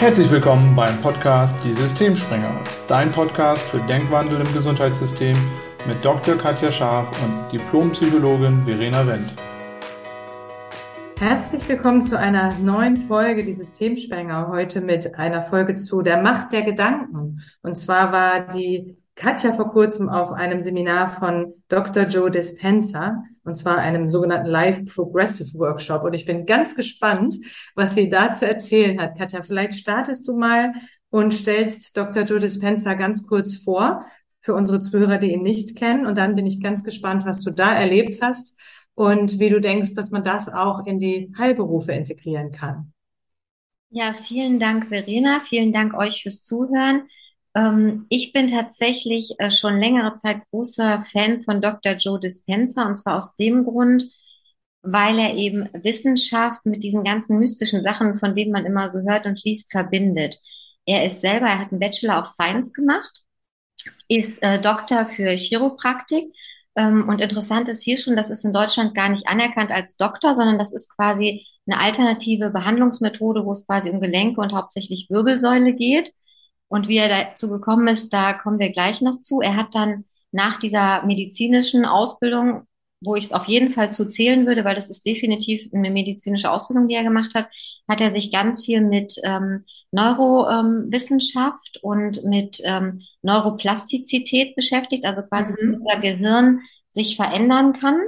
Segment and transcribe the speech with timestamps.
[0.00, 5.34] Herzlich willkommen beim Podcast Die Systemspringer, dein Podcast für Denkwandel im Gesundheitssystem
[5.88, 6.36] mit Dr.
[6.36, 9.34] Katja Scharf und Diplompsychologin Verena Wendt.
[11.18, 14.46] Herzlich willkommen zu einer neuen Folge Die Systemspringer.
[14.46, 17.42] Heute mit einer Folge zu der Macht der Gedanken.
[17.62, 22.04] Und zwar war die Katja vor kurzem auf einem Seminar von Dr.
[22.04, 26.04] Joe Dispenza, und zwar einem sogenannten Live Progressive Workshop.
[26.04, 27.34] Und ich bin ganz gespannt,
[27.74, 29.18] was sie da zu erzählen hat.
[29.18, 30.72] Katja, vielleicht startest du mal
[31.10, 32.22] und stellst Dr.
[32.22, 34.04] Joe Dispenza ganz kurz vor
[34.40, 36.06] für unsere Zuhörer, die ihn nicht kennen.
[36.06, 38.56] Und dann bin ich ganz gespannt, was du da erlebt hast
[38.94, 42.92] und wie du denkst, dass man das auch in die Heilberufe integrieren kann.
[43.90, 45.40] Ja, vielen Dank, Verena.
[45.40, 47.08] Vielen Dank euch fürs Zuhören.
[47.58, 51.94] Ähm, ich bin tatsächlich äh, schon längere Zeit großer Fan von Dr.
[51.94, 54.04] Joe Dispenza und zwar aus dem Grund,
[54.82, 59.26] weil er eben Wissenschaft mit diesen ganzen mystischen Sachen, von denen man immer so hört
[59.26, 60.38] und liest, verbindet.
[60.86, 63.22] Er ist selber, er hat einen Bachelor of Science gemacht,
[64.08, 66.32] ist äh, Doktor für Chiropraktik
[66.76, 70.34] ähm, und interessant ist hier schon, das ist in Deutschland gar nicht anerkannt als Doktor,
[70.34, 75.74] sondern das ist quasi eine alternative Behandlungsmethode, wo es quasi um Gelenke und hauptsächlich Wirbelsäule
[75.74, 76.12] geht.
[76.68, 79.40] Und wie er dazu gekommen ist, da kommen wir gleich noch zu.
[79.40, 82.66] Er hat dann nach dieser medizinischen Ausbildung,
[83.00, 86.50] wo ich es auf jeden Fall zu zählen würde, weil das ist definitiv eine medizinische
[86.50, 87.48] Ausbildung, die er gemacht hat,
[87.88, 95.22] hat er sich ganz viel mit ähm, Neurowissenschaft ähm, und mit ähm, Neuroplastizität beschäftigt, also
[95.22, 95.56] quasi mhm.
[95.58, 97.98] wie unser Gehirn sich verändern kann.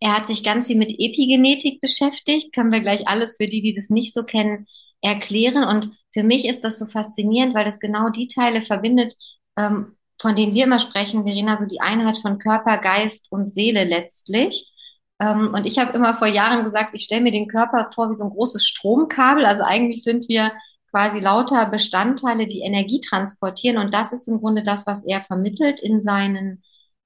[0.00, 3.72] Er hat sich ganz viel mit Epigenetik beschäftigt, können wir gleich alles für die, die
[3.72, 4.66] das nicht so kennen,
[5.00, 5.64] erklären.
[5.64, 9.14] Und für mich ist das so faszinierend, weil das genau die Teile verbindet,
[9.56, 13.84] ähm, von denen wir immer sprechen, Verena, so die Einheit von Körper, Geist und Seele
[13.84, 14.72] letztlich.
[15.20, 18.14] Ähm, und ich habe immer vor Jahren gesagt, ich stelle mir den Körper vor wie
[18.14, 19.44] so ein großes Stromkabel.
[19.44, 20.52] Also eigentlich sind wir
[20.90, 23.78] quasi lauter Bestandteile, die Energie transportieren.
[23.78, 26.62] Und das ist im Grunde das, was er vermittelt in seinen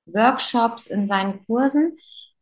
[0.07, 1.97] Workshops, in seinen Kursen.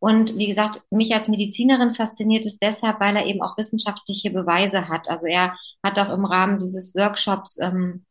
[0.04, 4.90] Und wie gesagt, mich als Medizinerin fasziniert es deshalb, weil er eben auch wissenschaftliche Beweise
[4.90, 5.08] hat.
[5.08, 8.04] Also er hat auch im Rahmen dieses Workshops ähm,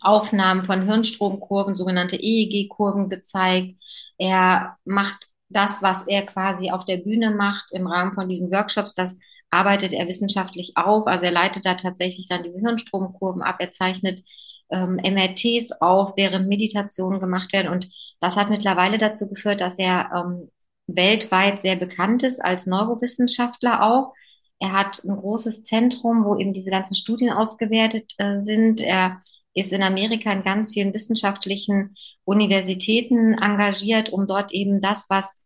[0.00, 3.74] Aufnahmen von Hirnstromkurven, sogenannte EEG-Kurven gezeigt.
[4.18, 8.94] Er macht das, was er quasi auf der Bühne macht im Rahmen von diesen Workshops,
[8.94, 9.18] das
[9.50, 11.08] arbeitet er wissenschaftlich auf.
[11.08, 13.56] Also er leitet da tatsächlich dann diese Hirnstromkurven ab.
[13.58, 14.22] Er zeichnet
[14.70, 17.72] ähm, MRTs auf, während Meditationen gemacht werden.
[17.72, 17.88] Und
[18.20, 20.48] das hat mittlerweile dazu geführt, dass er ähm,
[20.86, 24.12] weltweit sehr bekannt ist als Neurowissenschaftler auch.
[24.58, 28.80] Er hat ein großes Zentrum, wo eben diese ganzen Studien ausgewertet äh, sind.
[28.80, 29.22] Er
[29.54, 31.94] ist in Amerika in ganz vielen wissenschaftlichen
[32.24, 35.40] Universitäten engagiert, um dort eben das, was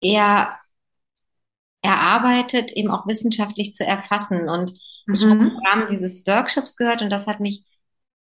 [0.00, 0.56] er
[1.82, 4.48] erarbeitet, eben auch wissenschaftlich zu erfassen.
[4.48, 4.72] Und
[5.06, 5.14] mhm.
[5.14, 7.64] ich habe im Rahmen dieses Workshops gehört und das hat mich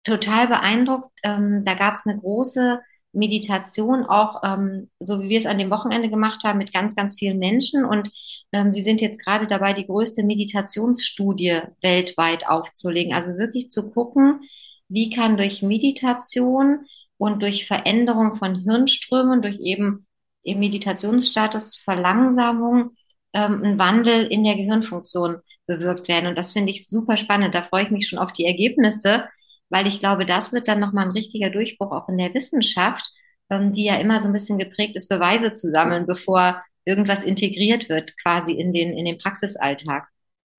[0.04, 1.10] total beeindruckt.
[1.22, 2.80] Ähm, da gab es eine große
[3.12, 7.18] Meditation auch, ähm, so wie wir es an dem Wochenende gemacht haben, mit ganz, ganz
[7.18, 7.84] vielen Menschen.
[7.84, 8.10] Und
[8.52, 13.12] ähm, sie sind jetzt gerade dabei, die größte Meditationsstudie weltweit aufzulegen.
[13.12, 14.40] Also wirklich zu gucken,
[14.88, 20.06] wie kann durch Meditation und durch Veränderung von Hirnströmen, durch eben
[20.42, 22.92] im Meditationsstatus Verlangsamung
[23.32, 26.28] ähm, ein Wandel in der Gehirnfunktion bewirkt werden.
[26.28, 27.54] Und das finde ich super spannend.
[27.54, 29.24] Da freue ich mich schon auf die Ergebnisse
[29.70, 33.08] weil ich glaube, das wird dann nochmal ein richtiger Durchbruch auch in der Wissenschaft,
[33.48, 37.88] ähm, die ja immer so ein bisschen geprägt ist, Beweise zu sammeln, bevor irgendwas integriert
[37.88, 40.08] wird, quasi in den, in den Praxisalltag.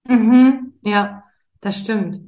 [0.08, 1.24] Mhm, ja,
[1.60, 2.20] das stimmt.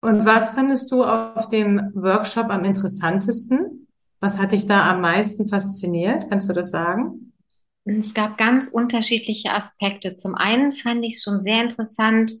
[0.00, 3.88] Und was fandest du auf dem Workshop am interessantesten?
[4.20, 6.28] Was hat dich da am meisten fasziniert?
[6.28, 7.32] Kannst du das sagen?
[7.84, 10.14] Es gab ganz unterschiedliche Aspekte.
[10.14, 12.32] Zum einen fand ich es schon sehr interessant,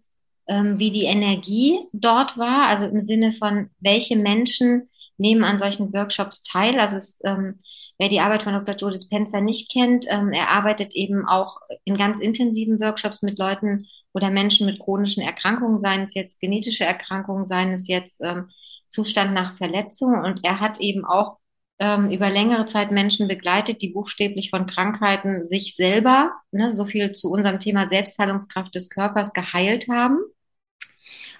[0.48, 4.88] ähm, wie die Energie dort war, also im Sinne von, welche Menschen
[5.18, 6.80] nehmen an solchen Workshops teil.
[6.80, 7.58] Also es, ähm,
[7.98, 8.76] wer die Arbeit von Dr.
[8.76, 13.86] Joe Dispenza nicht kennt, ähm, er arbeitet eben auch in ganz intensiven Workshops mit Leuten
[14.12, 18.48] oder Menschen mit chronischen Erkrankungen, seien es jetzt genetische Erkrankungen, seien es jetzt ähm,
[18.88, 20.14] Zustand nach Verletzung.
[20.24, 21.36] Und er hat eben auch
[21.78, 27.12] ähm, über längere Zeit Menschen begleitet, die buchstäblich von Krankheiten sich selber, ne, so viel
[27.12, 30.18] zu unserem Thema Selbstheilungskraft des Körpers, geheilt haben.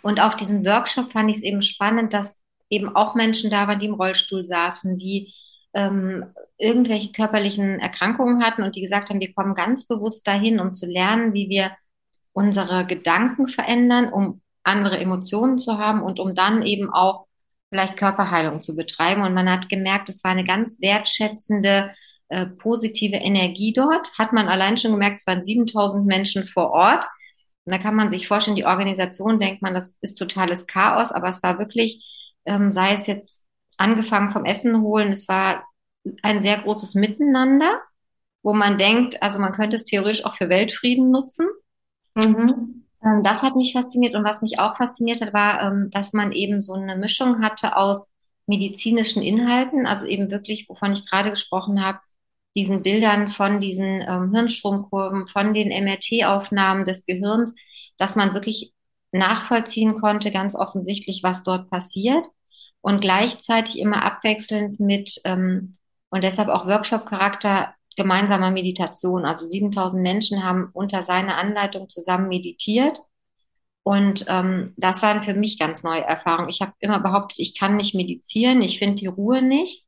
[0.03, 2.39] Und auf diesem Workshop fand ich es eben spannend, dass
[2.71, 5.33] eben auch Menschen da waren, die im Rollstuhl saßen, die
[5.75, 6.25] ähm,
[6.59, 10.87] irgendwelche körperlichen Erkrankungen hatten und die gesagt haben, wir kommen ganz bewusst dahin, um zu
[10.87, 11.73] lernen, wie wir
[12.33, 17.27] unsere Gedanken verändern, um andere Emotionen zu haben und um dann eben auch
[17.71, 19.23] vielleicht Körperheilung zu betreiben.
[19.23, 21.93] Und man hat gemerkt, es war eine ganz wertschätzende,
[22.29, 24.13] äh, positive Energie dort.
[24.19, 27.05] Hat man allein schon gemerkt, es waren 7000 Menschen vor Ort
[27.69, 31.29] Und da kann man sich vorstellen, die Organisation denkt man, das ist totales Chaos, aber
[31.29, 32.03] es war wirklich,
[32.47, 33.45] ähm, sei es jetzt
[33.77, 35.67] angefangen vom Essen holen, es war
[36.23, 37.83] ein sehr großes Miteinander,
[38.43, 41.47] wo man denkt, also man könnte es theoretisch auch für Weltfrieden nutzen.
[42.15, 42.87] Mhm.
[43.05, 46.33] Ähm, das hat mich fasziniert und was mich auch fasziniert hat, war, ähm, dass man
[46.33, 48.09] eben so eine Mischung hatte aus
[48.47, 51.99] medizinischen Inhalten, also eben wirklich, wovon ich gerade gesprochen habe,
[52.57, 57.55] diesen Bildern von diesen ähm, Hirnstromkurven, von den MRT-Aufnahmen des Gehirns,
[57.99, 58.73] dass man wirklich
[59.13, 62.27] nachvollziehen konnte, ganz offensichtlich, was dort passiert
[62.81, 65.77] und gleichzeitig immer abwechselnd mit ähm,
[66.11, 69.27] und deshalb auch Workshop-Charakter gemeinsamer Meditation.
[69.27, 73.03] Also 7000 Menschen haben unter seiner Anleitung zusammen meditiert.
[73.83, 76.49] Und ähm, das waren für mich ganz neue Erfahrungen.
[76.49, 79.85] Ich habe immer behauptet, ich kann nicht meditieren, ich finde die Ruhe nicht.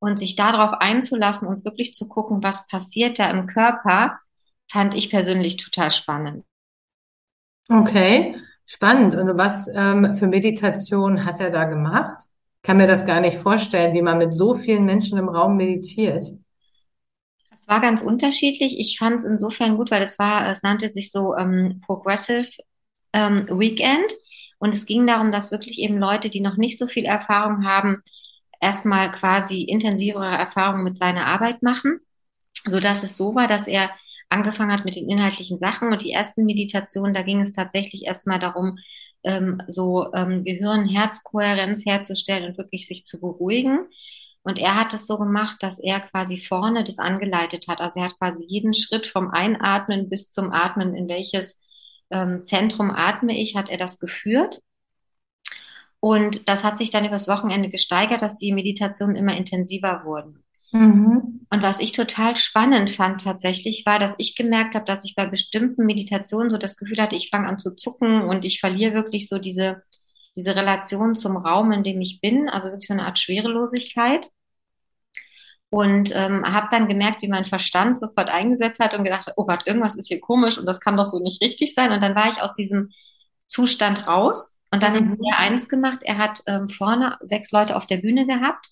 [0.00, 4.18] Und sich darauf einzulassen und wirklich zu gucken, was passiert da im Körper,
[4.70, 6.44] fand ich persönlich total spannend.
[7.68, 8.34] Okay,
[8.66, 9.14] spannend.
[9.14, 12.22] Und was ähm, für Meditation hat er da gemacht?
[12.56, 15.56] Ich kann mir das gar nicht vorstellen, wie man mit so vielen Menschen im Raum
[15.56, 16.24] meditiert
[17.70, 18.78] war ganz unterschiedlich.
[18.78, 22.48] Ich fand es insofern gut, weil es war, es nannte sich so ähm, Progressive
[23.12, 24.12] ähm, Weekend.
[24.58, 28.02] Und es ging darum, dass wirklich eben Leute, die noch nicht so viel Erfahrung haben,
[28.60, 32.00] erstmal quasi intensivere Erfahrungen mit seiner Arbeit machen,
[32.66, 33.90] so dass es so war, dass er
[34.28, 38.38] angefangen hat mit den inhaltlichen Sachen und die ersten Meditationen, da ging es tatsächlich erstmal
[38.38, 38.78] darum,
[39.24, 43.86] ähm, so ähm, Gehirn-Herz-Kohärenz herzustellen und wirklich sich zu beruhigen.
[44.42, 47.80] Und er hat es so gemacht, dass er quasi vorne das angeleitet hat.
[47.80, 51.58] Also er hat quasi jeden Schritt vom Einatmen bis zum Atmen, in welches
[52.10, 54.62] ähm, Zentrum atme ich, hat er das geführt.
[56.00, 60.42] Und das hat sich dann übers Wochenende gesteigert, dass die Meditationen immer intensiver wurden.
[60.72, 61.46] Mhm.
[61.50, 65.26] Und was ich total spannend fand tatsächlich, war, dass ich gemerkt habe, dass ich bei
[65.26, 69.28] bestimmten Meditationen so das Gefühl hatte, ich fange an zu zucken und ich verliere wirklich
[69.28, 69.82] so diese
[70.36, 74.28] diese Relation zum Raum, in dem ich bin, also wirklich so eine Art Schwerelosigkeit.
[75.72, 79.68] Und ähm, habe dann gemerkt, wie mein Verstand sofort eingesetzt hat und gedacht, oh Gott,
[79.68, 81.92] irgendwas ist hier komisch und das kann doch so nicht richtig sein.
[81.92, 82.90] Und dann war ich aus diesem
[83.46, 84.52] Zustand raus.
[84.72, 85.10] Und dann mhm.
[85.10, 86.00] hat er eins gemacht.
[86.04, 88.68] Er hat ähm, vorne sechs Leute auf der Bühne gehabt,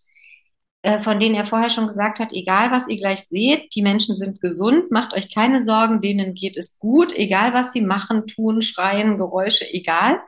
[0.82, 4.16] äh, von denen er vorher schon gesagt hat, egal was ihr gleich seht, die Menschen
[4.16, 8.62] sind gesund, macht euch keine Sorgen, denen geht es gut, egal was sie machen, tun,
[8.62, 10.20] schreien, Geräusche, egal.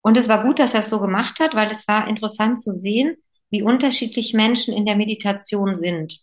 [0.00, 2.72] Und es war gut, dass er es so gemacht hat, weil es war interessant zu
[2.72, 3.16] sehen,
[3.50, 6.20] wie unterschiedlich Menschen in der Meditation sind.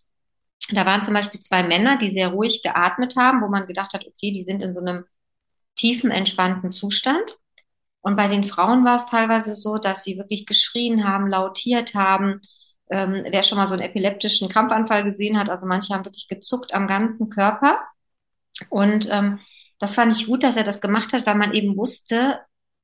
[0.71, 4.05] Da waren zum Beispiel zwei Männer, die sehr ruhig geatmet haben, wo man gedacht hat,
[4.05, 5.05] okay, die sind in so einem
[5.75, 7.37] tiefen, entspannten Zustand.
[8.05, 12.39] Und bei den Frauen war es teilweise so, dass sie wirklich geschrien haben, lautiert haben.
[12.87, 16.71] Ähm, wer schon mal so einen epileptischen Krampfanfall gesehen hat, also manche haben wirklich gezuckt
[16.71, 17.79] am ganzen Körper.
[18.69, 19.39] Und ähm,
[19.79, 22.41] das fand ich gut, dass er das gemacht hat, weil man eben wusste,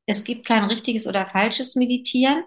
[0.07, 2.43] es gibt kein richtiges oder falsches Meditieren.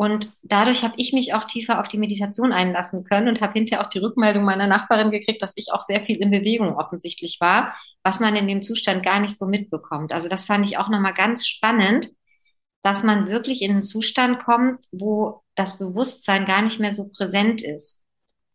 [0.00, 3.84] Und dadurch habe ich mich auch tiefer auf die Meditation einlassen können und habe hinterher
[3.84, 7.74] auch die Rückmeldung meiner Nachbarin gekriegt, dass ich auch sehr viel in Bewegung offensichtlich war,
[8.02, 10.14] was man in dem Zustand gar nicht so mitbekommt.
[10.14, 12.08] Also das fand ich auch nochmal ganz spannend,
[12.82, 17.60] dass man wirklich in einen Zustand kommt, wo das Bewusstsein gar nicht mehr so präsent
[17.60, 17.98] ist.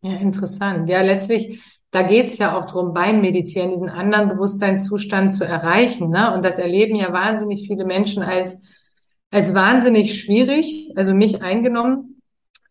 [0.00, 0.88] Ja, interessant.
[0.88, 1.60] Ja, letztlich
[1.92, 6.10] da geht's ja auch drum, beim Meditieren diesen anderen Bewusstseinszustand zu erreichen.
[6.10, 6.34] Ne?
[6.34, 8.64] Und das erleben ja wahnsinnig viele Menschen als,
[9.36, 12.22] als wahnsinnig schwierig, also mich eingenommen.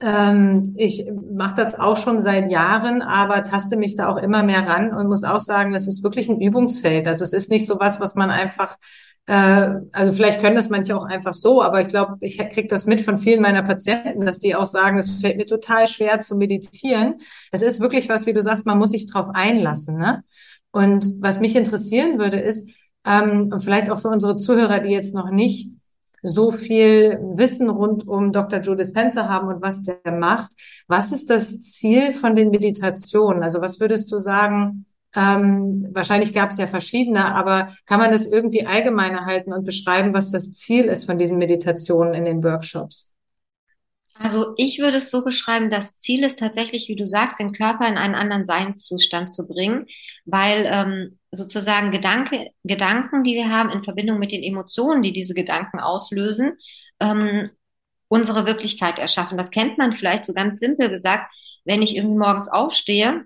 [0.02, 4.66] Ähm, ich mache das auch schon seit Jahren, aber taste mich da auch immer mehr
[4.66, 7.08] ran und muss auch sagen, das ist wirklich ein Übungsfeld.
[7.08, 8.78] Also es ist nicht so was, was man einfach
[9.28, 12.88] äh, also vielleicht können das manche auch einfach so, aber ich glaube, ich kriege das
[12.88, 16.36] mit von vielen meiner Patienten, dass die auch sagen, es fällt mir total schwer zu
[16.36, 17.16] meditieren.
[17.52, 19.98] Es ist wirklich was, wie du sagst, man muss sich drauf einlassen.
[19.98, 20.24] Ne?
[20.72, 22.72] Und was mich interessieren würde, ist,
[23.06, 25.72] ähm, vielleicht auch für unsere Zuhörer, die jetzt noch nicht
[26.26, 28.60] so viel Wissen rund um Dr.
[28.60, 30.52] Joe Dispenza haben und was der macht.
[30.88, 33.44] Was ist das Ziel von den Meditationen?
[33.44, 38.28] Also was würdest du sagen, ähm, wahrscheinlich gab es ja verschiedene, aber kann man das
[38.28, 43.15] irgendwie allgemeiner halten und beschreiben, was das Ziel ist von diesen Meditationen in den Workshops?
[44.18, 47.88] Also ich würde es so beschreiben, das Ziel ist tatsächlich, wie du sagst, den Körper
[47.88, 49.88] in einen anderen Seinszustand zu bringen,
[50.24, 55.34] weil ähm, sozusagen Gedanke, Gedanken, die wir haben in Verbindung mit den Emotionen, die diese
[55.34, 56.54] Gedanken auslösen,
[57.02, 57.52] ähm,
[58.08, 59.38] unsere Wirklichkeit erschaffen.
[59.38, 61.34] Das kennt man vielleicht so ganz simpel gesagt,
[61.66, 63.26] wenn ich irgendwie morgens aufstehe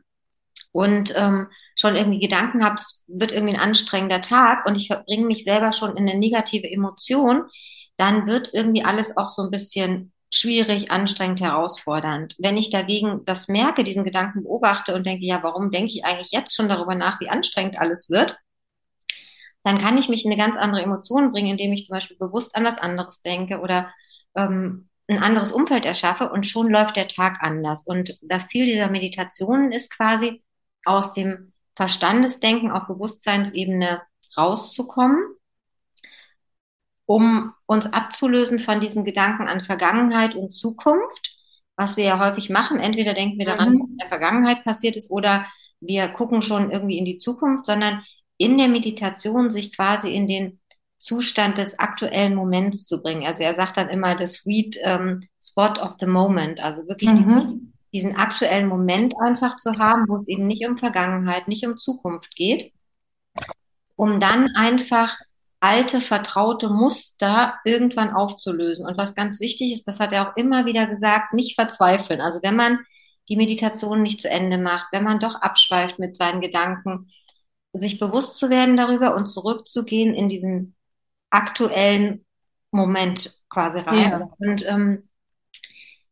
[0.72, 5.27] und ähm, schon irgendwie Gedanken habe, es wird irgendwie ein anstrengender Tag und ich verbringe
[5.27, 7.43] mich selber schon in eine negative Emotion,
[7.98, 12.36] dann wird irgendwie alles auch so ein bisschen schwierig, anstrengend, herausfordernd.
[12.38, 16.31] Wenn ich dagegen das merke, diesen Gedanken beobachte und denke, ja, warum denke ich eigentlich
[16.31, 18.38] jetzt schon darüber nach, wie anstrengend alles wird,
[19.63, 22.55] dann kann ich mich in eine ganz andere Emotion bringen, indem ich zum Beispiel bewusst
[22.55, 23.91] an was anderes denke oder
[24.36, 27.83] ähm, ein anderes Umfeld erschaffe und schon läuft der Tag anders.
[27.83, 30.43] Und das Ziel dieser Meditationen ist quasi
[30.86, 34.01] aus dem Verstandesdenken auf Bewusstseinsebene
[34.38, 35.19] rauszukommen,
[37.10, 41.36] um uns abzulösen von diesen Gedanken an Vergangenheit und Zukunft,
[41.75, 42.80] was wir ja häufig machen.
[42.80, 43.80] Entweder denken wir daran, mhm.
[43.80, 45.48] was in der Vergangenheit passiert ist, oder
[45.80, 48.04] wir gucken schon irgendwie in die Zukunft, sondern
[48.38, 50.60] in der Meditation sich quasi in den
[51.00, 53.25] Zustand des aktuellen Moments zu bringen.
[53.25, 57.39] Also er sagt dann immer the sweet ähm, spot of the moment, also wirklich mhm.
[57.92, 61.75] die, diesen aktuellen Moment einfach zu haben, wo es eben nicht um Vergangenheit, nicht um
[61.75, 62.72] Zukunft geht,
[63.96, 65.18] um dann einfach
[65.60, 68.86] alte, vertraute Muster irgendwann aufzulösen.
[68.86, 72.22] Und was ganz wichtig ist, das hat er auch immer wieder gesagt, nicht verzweifeln.
[72.22, 72.80] Also wenn man
[73.28, 77.12] die Meditation nicht zu Ende macht, wenn man doch abschweift mit seinen Gedanken,
[77.74, 80.75] sich bewusst zu werden darüber und zurückzugehen in diesen
[81.30, 82.25] aktuellen
[82.72, 84.12] Moment quasi rein.
[84.12, 84.30] Ja.
[84.39, 85.10] Und ähm,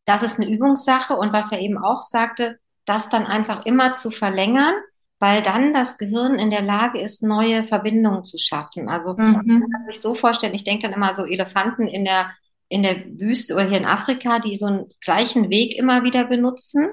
[0.06, 1.16] das ist eine Übungssache.
[1.16, 4.74] Und was er eben auch sagte, das dann einfach immer zu verlängern,
[5.19, 8.88] weil dann das Gehirn in der Lage ist, neue Verbindungen zu schaffen.
[8.88, 9.41] Also mhm.
[9.45, 12.31] man kann sich so vorstellen, ich denke dann immer so Elefanten in der
[12.69, 16.89] in der Wüste oder hier in Afrika, die so einen gleichen Weg immer wieder benutzen.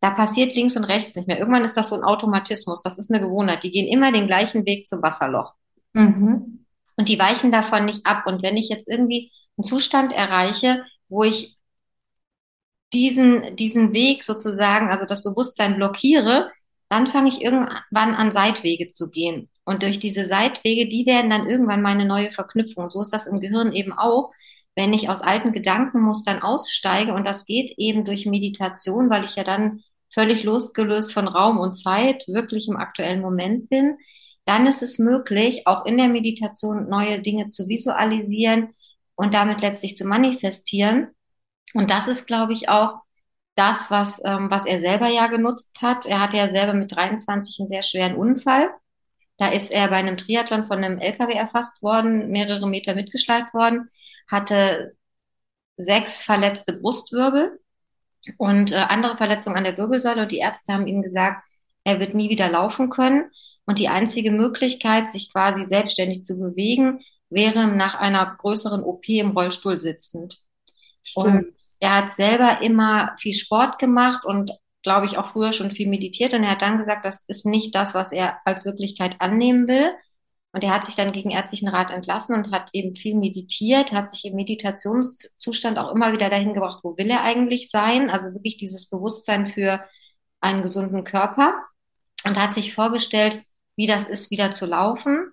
[0.00, 1.40] Da passiert links und rechts nicht mehr.
[1.40, 3.64] Irgendwann ist das so ein Automatismus, das ist eine Gewohnheit.
[3.64, 5.54] Die gehen immer den gleichen Weg zum Wasserloch.
[5.92, 6.64] Mhm.
[6.96, 8.24] Und die weichen davon nicht ab.
[8.26, 11.58] Und wenn ich jetzt irgendwie einen Zustand erreiche, wo ich
[12.92, 16.50] diesen, diesen Weg sozusagen, also das Bewusstsein blockiere,
[16.88, 19.48] dann fange ich irgendwann an, Seitwege zu gehen.
[19.64, 22.90] Und durch diese Seitwege, die werden dann irgendwann meine neue Verknüpfung.
[22.90, 24.30] So ist das im Gehirn eben auch,
[24.74, 27.12] wenn ich aus alten Gedankenmustern aussteige.
[27.12, 29.82] Und das geht eben durch Meditation, weil ich ja dann
[30.14, 33.98] völlig losgelöst von Raum und Zeit wirklich im aktuellen Moment bin
[34.48, 38.70] dann ist es möglich, auch in der Meditation neue Dinge zu visualisieren
[39.14, 41.08] und damit letztlich zu manifestieren.
[41.74, 43.02] Und das ist, glaube ich, auch
[43.58, 46.06] das, was, ähm, was er selber ja genutzt hat.
[46.06, 48.70] Er hatte ja selber mit 23 einen sehr schweren Unfall.
[49.36, 53.88] Da ist er bei einem Triathlon von einem LKW erfasst worden, mehrere Meter mitgeschleift worden,
[54.28, 54.96] hatte
[55.76, 57.58] sechs verletzte Brustwirbel
[58.36, 60.22] und äh, andere Verletzungen an der Wirbelsäule.
[60.22, 61.48] Und die Ärzte haben ihm gesagt,
[61.84, 63.30] er wird nie wieder laufen können.
[63.64, 69.32] Und die einzige Möglichkeit, sich quasi selbstständig zu bewegen, wäre nach einer größeren OP im
[69.32, 70.42] Rollstuhl sitzend.
[71.08, 71.26] Stimmt.
[71.26, 75.88] Und er hat selber immer viel Sport gemacht und glaube ich auch früher schon viel
[75.88, 76.34] meditiert.
[76.34, 79.90] Und er hat dann gesagt, das ist nicht das, was er als Wirklichkeit annehmen will.
[80.52, 84.10] Und er hat sich dann gegen ärztlichen Rat entlassen und hat eben viel meditiert, hat
[84.10, 88.08] sich im Meditationszustand auch immer wieder dahin gebracht, wo will er eigentlich sein?
[88.08, 89.84] Also wirklich dieses Bewusstsein für
[90.40, 91.54] einen gesunden Körper
[92.24, 93.42] und hat sich vorgestellt,
[93.76, 95.32] wie das ist, wieder zu laufen.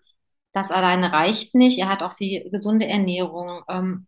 [0.52, 1.80] Das alleine reicht nicht.
[1.80, 4.08] Er hat auch viel gesunde Ernährung, ähm,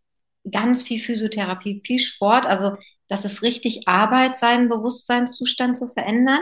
[0.52, 2.46] ganz viel Physiotherapie, viel Sport.
[2.46, 2.78] Also
[3.08, 6.40] das ist richtig Arbeit, seinen Bewusstseinszustand zu verändern.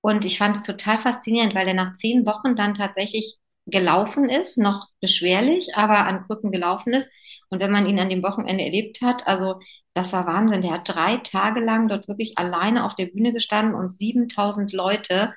[0.00, 4.58] Und ich fand es total faszinierend, weil er nach zehn Wochen dann tatsächlich gelaufen ist,
[4.58, 7.08] noch beschwerlich, aber an Krücken gelaufen ist.
[7.50, 9.60] Und wenn man ihn an dem Wochenende erlebt hat, also
[9.94, 10.62] das war Wahnsinn.
[10.62, 15.34] Der hat drei Tage lang dort wirklich alleine auf der Bühne gestanden und 7000 Leute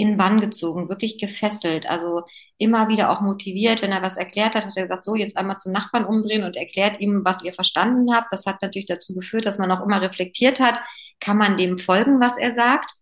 [0.00, 1.88] in Bann gezogen, wirklich gefesselt.
[1.88, 2.22] Also
[2.58, 5.58] immer wieder auch motiviert, wenn er was erklärt hat, hat er gesagt, so jetzt einmal
[5.58, 8.32] zum Nachbarn umdrehen und erklärt ihm, was ihr verstanden habt.
[8.32, 10.80] Das hat natürlich dazu geführt, dass man auch immer reflektiert hat,
[11.20, 12.92] kann man dem folgen, was er sagt.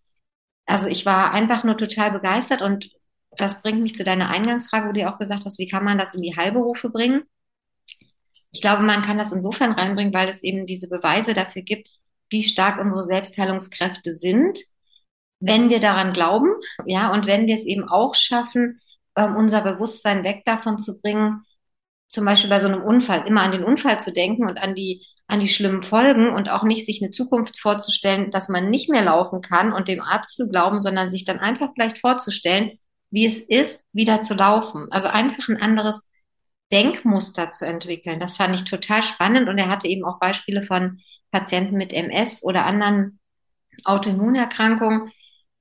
[0.67, 2.91] Also ich war einfach nur total begeistert und
[3.37, 6.15] das bringt mich zu deiner Eingangsfrage, wo du auch gesagt hast, wie kann man das
[6.15, 7.23] in die Heilberufe bringen?
[8.51, 11.89] Ich glaube, man kann das insofern reinbringen, weil es eben diese Beweise dafür gibt,
[12.31, 14.59] wie stark unsere Selbstheilungskräfte sind
[15.41, 16.49] wenn wir daran glauben,
[16.87, 18.81] ja, und wenn wir es eben auch schaffen,
[19.17, 21.45] ähm, unser Bewusstsein weg davon zu bringen,
[22.09, 25.05] zum Beispiel bei so einem Unfall, immer an den Unfall zu denken und an die,
[25.27, 29.03] an die schlimmen Folgen und auch nicht sich eine Zukunft vorzustellen, dass man nicht mehr
[29.03, 32.79] laufen kann und dem Arzt zu glauben, sondern sich dann einfach vielleicht vorzustellen,
[33.11, 34.91] wie es ist, wieder zu laufen.
[34.91, 36.07] Also einfach ein anderes
[36.73, 38.21] Denkmuster zu entwickeln.
[38.21, 40.99] Das fand ich total spannend und er hatte eben auch Beispiele von
[41.31, 43.21] Patienten mit MS oder anderen
[43.85, 45.11] Autoimmunerkrankungen,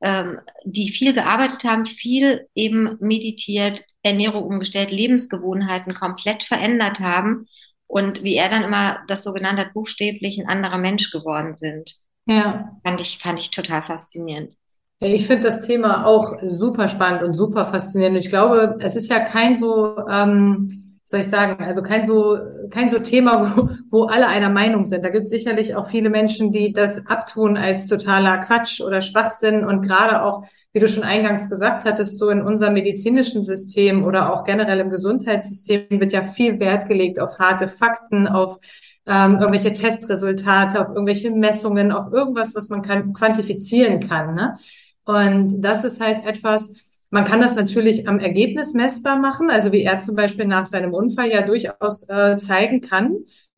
[0.01, 7.47] ähm, die viel gearbeitet haben, viel eben meditiert, Ernährung umgestellt, Lebensgewohnheiten komplett verändert haben
[7.87, 11.95] und wie er dann immer das so genannt hat, buchstäblich ein anderer Mensch geworden sind.
[12.25, 12.77] Ja.
[12.83, 14.53] Fand ich, fand ich total faszinierend.
[14.99, 18.17] Ich finde das Thema auch super spannend und super faszinierend.
[18.17, 22.37] Ich glaube, es ist ja kein so ähm, soll ich sagen, also kein so,
[22.69, 25.05] kein so Thema, wo, wo alle einer Meinung sind.
[25.05, 29.63] Da gibt es sicherlich auch viele Menschen, die das abtun als totaler Quatsch oder Schwachsinn
[29.63, 34.33] und gerade auch, wie du schon eingangs gesagt hattest, so in unserem medizinischen System oder
[34.33, 38.59] auch generell im Gesundheitssystem wird ja viel Wert gelegt auf harte Fakten, auf
[39.05, 44.35] ähm, irgendwelche Testresultate, auf irgendwelche Messungen, auf irgendwas, was man kann, quantifizieren kann.
[44.35, 44.57] Ne?
[45.05, 46.73] Und das ist halt etwas,
[47.09, 50.93] man kann das natürlich am Ergebnis messbar machen, also wie er zum Beispiel nach seinem
[50.93, 53.17] Unfall ja durchaus äh, zeigen kann,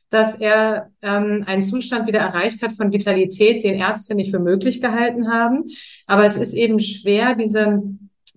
[0.10, 4.82] dass er ähm, einen Zustand wieder erreicht hat von Vitalität, den Ärzte nicht für möglich
[4.82, 5.65] gehalten haben.
[6.08, 7.84] Aber es ist eben schwer, diese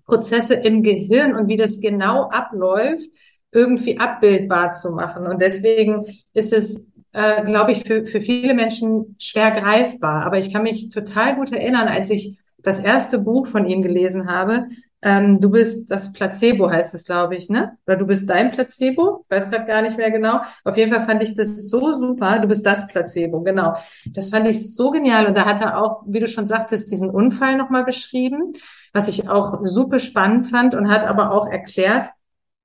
[0.05, 3.09] Prozesse im Gehirn und wie das genau abläuft,
[3.51, 5.27] irgendwie abbildbar zu machen.
[5.27, 10.25] Und deswegen ist es, äh, glaube ich, für, für viele Menschen schwer greifbar.
[10.25, 14.29] Aber ich kann mich total gut erinnern, als ich das erste Buch von ihm gelesen
[14.29, 14.67] habe,
[15.03, 17.77] ähm, du bist das Placebo, heißt es, glaube ich, ne?
[17.85, 19.25] Oder du bist dein Placebo?
[19.29, 20.41] Weiß gerade gar nicht mehr genau.
[20.63, 22.39] Auf jeden Fall fand ich das so super.
[22.39, 23.75] Du bist das Placebo, genau.
[24.05, 25.27] Das fand ich so genial.
[25.27, 28.53] Und da hat er auch, wie du schon sagtest, diesen Unfall nochmal beschrieben,
[28.93, 32.07] was ich auch super spannend fand und hat aber auch erklärt,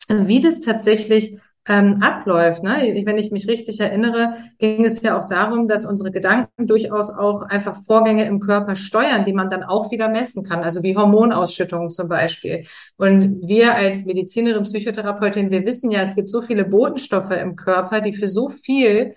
[0.08, 1.38] wie das tatsächlich
[1.68, 2.62] ähm, abläuft.
[2.62, 3.02] Ne?
[3.04, 7.42] Wenn ich mich richtig erinnere, ging es ja auch darum, dass unsere Gedanken durchaus auch
[7.42, 11.90] einfach Vorgänge im Körper steuern, die man dann auch wieder messen kann, also wie Hormonausschüttungen
[11.90, 12.64] zum Beispiel.
[12.96, 18.00] Und wir als Medizinerin, Psychotherapeutin, wir wissen ja, es gibt so viele Botenstoffe im Körper,
[18.00, 19.14] die für so viel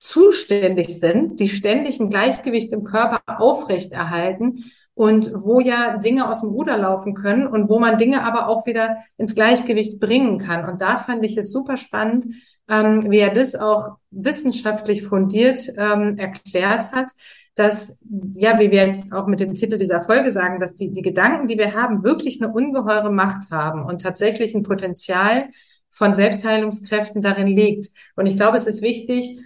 [0.00, 4.64] zuständig sind, die ständig ein Gleichgewicht im Körper aufrechterhalten
[4.98, 8.66] und wo ja Dinge aus dem Ruder laufen können und wo man Dinge aber auch
[8.66, 10.68] wieder ins Gleichgewicht bringen kann.
[10.68, 12.26] Und da fand ich es super spannend,
[12.68, 17.12] ähm, wie er das auch wissenschaftlich fundiert ähm, erklärt hat,
[17.54, 18.00] dass,
[18.34, 21.46] ja, wie wir jetzt auch mit dem Titel dieser Folge sagen, dass die, die Gedanken,
[21.46, 25.50] die wir haben, wirklich eine ungeheure Macht haben und tatsächlich ein Potenzial
[25.90, 27.86] von Selbstheilungskräften darin liegt.
[28.16, 29.38] Und ich glaube, es ist wichtig,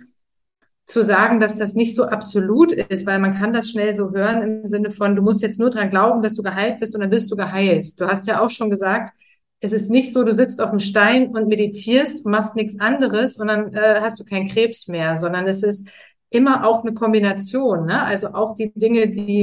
[0.87, 4.43] zu sagen, dass das nicht so absolut ist, weil man kann das schnell so hören
[4.43, 7.11] im Sinne von, du musst jetzt nur dran glauben, dass du geheilt bist und dann
[7.11, 8.01] bist du geheilt.
[8.01, 9.13] Du hast ja auch schon gesagt,
[9.61, 13.47] es ist nicht so, du sitzt auf dem Stein und meditierst, machst nichts anderes und
[13.47, 15.89] dann äh, hast du keinen Krebs mehr, sondern es ist
[16.31, 17.87] immer auch eine Kombination.
[17.87, 18.03] Ne?
[18.03, 19.41] Also auch die Dinge, die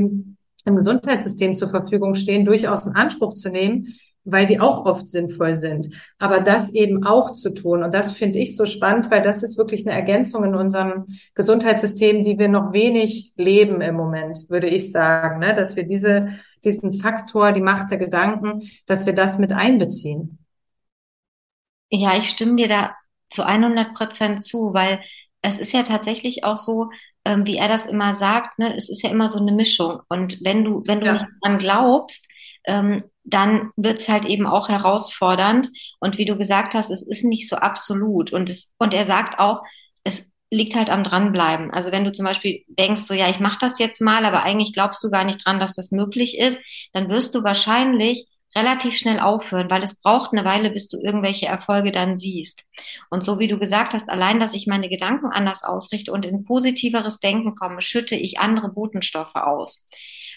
[0.66, 3.96] im Gesundheitssystem zur Verfügung stehen, durchaus in Anspruch zu nehmen,
[4.32, 5.90] weil die auch oft sinnvoll sind.
[6.18, 7.84] Aber das eben auch zu tun.
[7.84, 12.24] Und das finde ich so spannend, weil das ist wirklich eine Ergänzung in unserem Gesundheitssystem,
[12.24, 15.54] die wir noch wenig leben im Moment, würde ich sagen, ne?
[15.54, 16.30] dass wir diese,
[16.64, 20.40] diesen Faktor, die Macht der Gedanken, dass wir das mit einbeziehen.
[21.92, 22.96] Ja, ich stimme dir da
[23.30, 25.00] zu 100 Prozent zu, weil
[25.42, 26.90] es ist ja tatsächlich auch so,
[27.26, 30.02] ähm, wie er das immer sagt, ne, es ist ja immer so eine Mischung.
[30.10, 31.14] Und wenn du, wenn du ja.
[31.14, 32.26] nicht dran glaubst,
[32.66, 35.70] ähm, dann wird es halt eben auch herausfordernd.
[36.00, 38.32] Und wie du gesagt hast, es ist nicht so absolut.
[38.32, 39.62] Und, es, und er sagt auch,
[40.04, 41.72] es liegt halt am dranbleiben.
[41.72, 44.74] Also wenn du zum Beispiel denkst, so ja, ich mache das jetzt mal, aber eigentlich
[44.74, 46.60] glaubst du gar nicht dran, dass das möglich ist,
[46.94, 51.46] dann wirst du wahrscheinlich relativ schnell aufhören, weil es braucht eine Weile, bis du irgendwelche
[51.46, 52.64] Erfolge dann siehst.
[53.10, 56.44] Und so wie du gesagt hast, allein, dass ich meine Gedanken anders ausrichte und in
[56.44, 59.86] positiveres Denken komme, schütte ich andere Botenstoffe aus.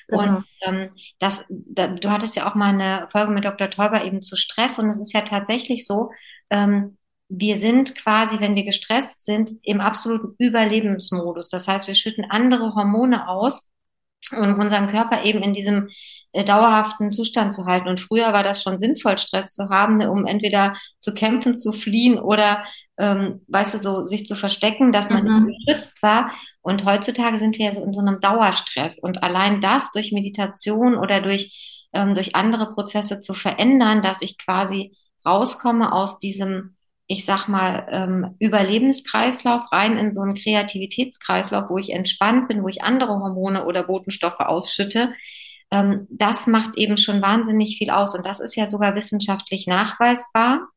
[0.08, 0.36] Genau.
[0.36, 3.70] Und ähm, das, da, du hattest ja auch mal eine Folge mit Dr.
[3.70, 6.10] Teuber eben zu Stress und es ist ja tatsächlich so,
[6.50, 6.96] ähm,
[7.28, 11.48] wir sind quasi, wenn wir gestresst sind, im absoluten Überlebensmodus.
[11.48, 13.66] Das heißt, wir schütten andere Hormone aus,
[14.30, 15.88] um unseren Körper eben in diesem
[16.32, 17.88] äh, dauerhaften Zustand zu halten.
[17.88, 21.72] Und früher war das schon sinnvoll, Stress zu haben, ne, um entweder zu kämpfen, zu
[21.72, 22.64] fliehen oder,
[22.98, 25.52] ähm, weißt du, so sich zu verstecken, dass man mhm.
[25.66, 26.32] geschützt war.
[26.62, 28.98] Und heutzutage sind wir ja so in so einem Dauerstress.
[28.98, 34.38] Und allein das durch Meditation oder durch, ähm, durch andere Prozesse zu verändern, dass ich
[34.38, 41.78] quasi rauskomme aus diesem ich sag mal, ähm, Überlebenskreislauf rein in so einen Kreativitätskreislauf, wo
[41.78, 45.12] ich entspannt bin, wo ich andere Hormone oder Botenstoffe ausschütte,
[45.70, 48.14] ähm, das macht eben schon wahnsinnig viel aus.
[48.14, 50.68] Und das ist ja sogar wissenschaftlich nachweisbar.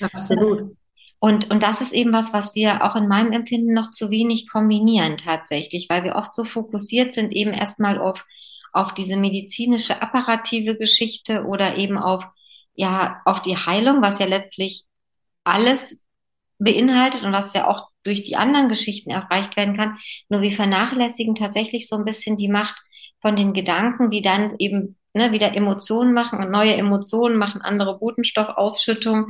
[0.00, 0.76] Absolut.
[1.18, 4.46] Und, und das ist eben was, was wir auch in meinem Empfinden noch zu wenig
[4.50, 8.26] kombinieren tatsächlich, weil wir oft so fokussiert sind eben erstmal auf,
[8.72, 12.26] auf diese medizinische apparative Geschichte oder eben auf,
[12.74, 14.84] ja, auf die Heilung, was ja letztlich
[15.44, 16.00] alles
[16.58, 19.96] beinhaltet und was ja auch durch die anderen Geschichten erreicht werden kann.
[20.28, 22.76] Nur wir vernachlässigen tatsächlich so ein bisschen die Macht
[23.20, 27.98] von den Gedanken, die dann eben ne, wieder Emotionen machen und neue Emotionen machen andere
[27.98, 29.28] Botenstoffausschüttung.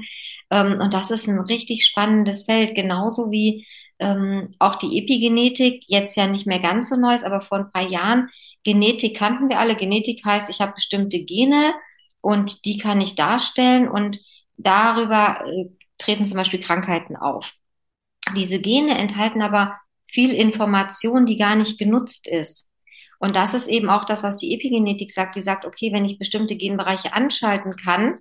[0.50, 3.66] Ähm, und das ist ein richtig spannendes Feld, genauso wie
[4.00, 7.70] ähm, auch die Epigenetik, jetzt ja nicht mehr ganz so neu ist, aber vor ein
[7.70, 8.28] paar Jahren.
[8.64, 9.76] Genetik kannten wir alle.
[9.76, 11.72] Genetik heißt, ich habe bestimmte Gene
[12.20, 14.18] und die kann ich darstellen und
[14.56, 15.66] darüber äh,
[15.98, 17.54] treten zum Beispiel Krankheiten auf.
[18.36, 22.68] Diese Gene enthalten aber viel Information, die gar nicht genutzt ist.
[23.18, 25.36] Und das ist eben auch das, was die Epigenetik sagt.
[25.36, 28.18] Die sagt, okay, wenn ich bestimmte Genbereiche anschalten kann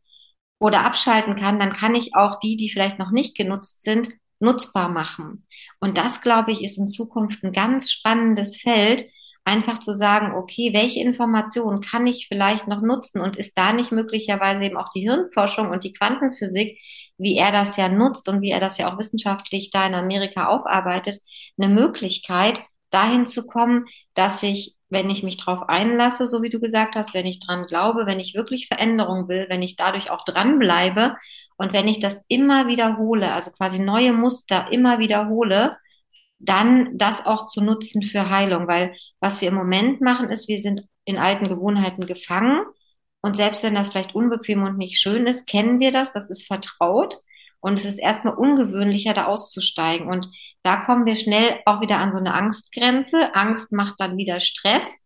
[0.60, 4.10] oder abschalten kann, dann kann ich auch die, die vielleicht noch nicht genutzt sind,
[4.40, 5.48] nutzbar machen.
[5.80, 9.06] Und das, glaube ich, ist in Zukunft ein ganz spannendes Feld,
[9.46, 13.20] einfach zu sagen, okay, welche Informationen kann ich vielleicht noch nutzen?
[13.22, 16.80] Und ist da nicht möglicherweise eben auch die Hirnforschung und die Quantenphysik,
[17.18, 20.48] wie er das ja nutzt und wie er das ja auch wissenschaftlich da in Amerika
[20.48, 21.20] aufarbeitet,
[21.58, 26.60] eine Möglichkeit, dahin zu kommen, dass ich, wenn ich mich drauf einlasse, so wie du
[26.60, 30.24] gesagt hast, wenn ich dran glaube, wenn ich wirklich Veränderung will, wenn ich dadurch auch
[30.24, 31.16] dranbleibe
[31.58, 35.76] und wenn ich das immer wiederhole, also quasi neue Muster immer wiederhole,
[36.39, 40.60] dann das auch zu nutzen für Heilung, weil was wir im Moment machen, ist, wir
[40.60, 42.65] sind in alten Gewohnheiten gefangen.
[43.22, 46.48] Und selbst wenn das vielleicht unbequem und nicht schön ist, kennen wir das, das ist
[46.48, 47.15] vertraut.
[47.62, 50.10] Und es ist erstmal ungewöhnlicher, da auszusteigen.
[50.10, 50.28] Und
[50.63, 53.34] da kommen wir schnell auch wieder an so eine Angstgrenze.
[53.36, 54.98] Angst macht dann wieder Stress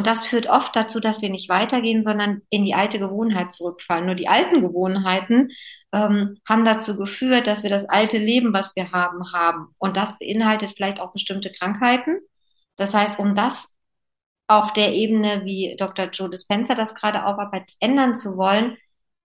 [0.00, 4.06] und das führt oft dazu, dass wir nicht weitergehen, sondern in die alte Gewohnheit zurückfallen.
[4.06, 5.50] Nur die alten Gewohnheiten
[5.92, 9.74] ähm, haben dazu geführt, dass wir das alte Leben, was wir haben, haben.
[9.76, 12.18] Und das beinhaltet vielleicht auch bestimmte Krankheiten.
[12.76, 13.74] Das heißt, um das
[14.46, 16.06] auf der Ebene, wie Dr.
[16.06, 18.78] Joe Dispenza das gerade aufarbeitet, ändern zu wollen,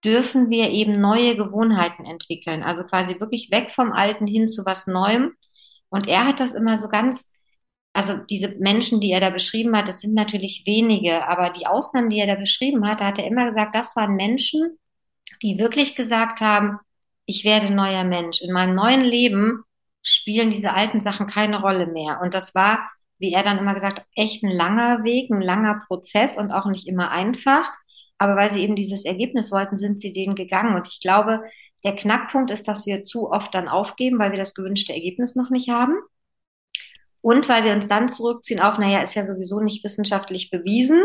[0.03, 2.63] dürfen wir eben neue Gewohnheiten entwickeln.
[2.63, 5.37] Also quasi wirklich weg vom Alten hin zu was Neuem.
[5.87, 7.31] Und er hat das immer so ganz
[7.95, 12.09] also diese Menschen, die er da beschrieben hat, das sind natürlich wenige, aber die Ausnahmen,
[12.09, 14.77] die er da beschrieben hat, da hat er immer gesagt, das waren Menschen,
[15.41, 16.77] die wirklich gesagt haben,
[17.25, 18.41] ich werde neuer Mensch.
[18.41, 19.63] In meinem neuen Leben
[20.01, 22.19] spielen diese alten Sachen keine Rolle mehr.
[22.21, 22.79] Und das war,
[23.17, 26.89] wie er dann immer gesagt echt ein langer Weg, ein langer Prozess und auch nicht
[26.89, 27.71] immer einfach.
[28.17, 30.75] Aber weil sie eben dieses Ergebnis wollten, sind sie denen gegangen.
[30.75, 31.43] Und ich glaube,
[31.85, 35.49] der Knackpunkt ist, dass wir zu oft dann aufgeben, weil wir das gewünschte Ergebnis noch
[35.49, 35.95] nicht haben.
[37.25, 41.01] Und weil wir uns dann zurückziehen auf, naja, ist ja sowieso nicht wissenschaftlich bewiesen.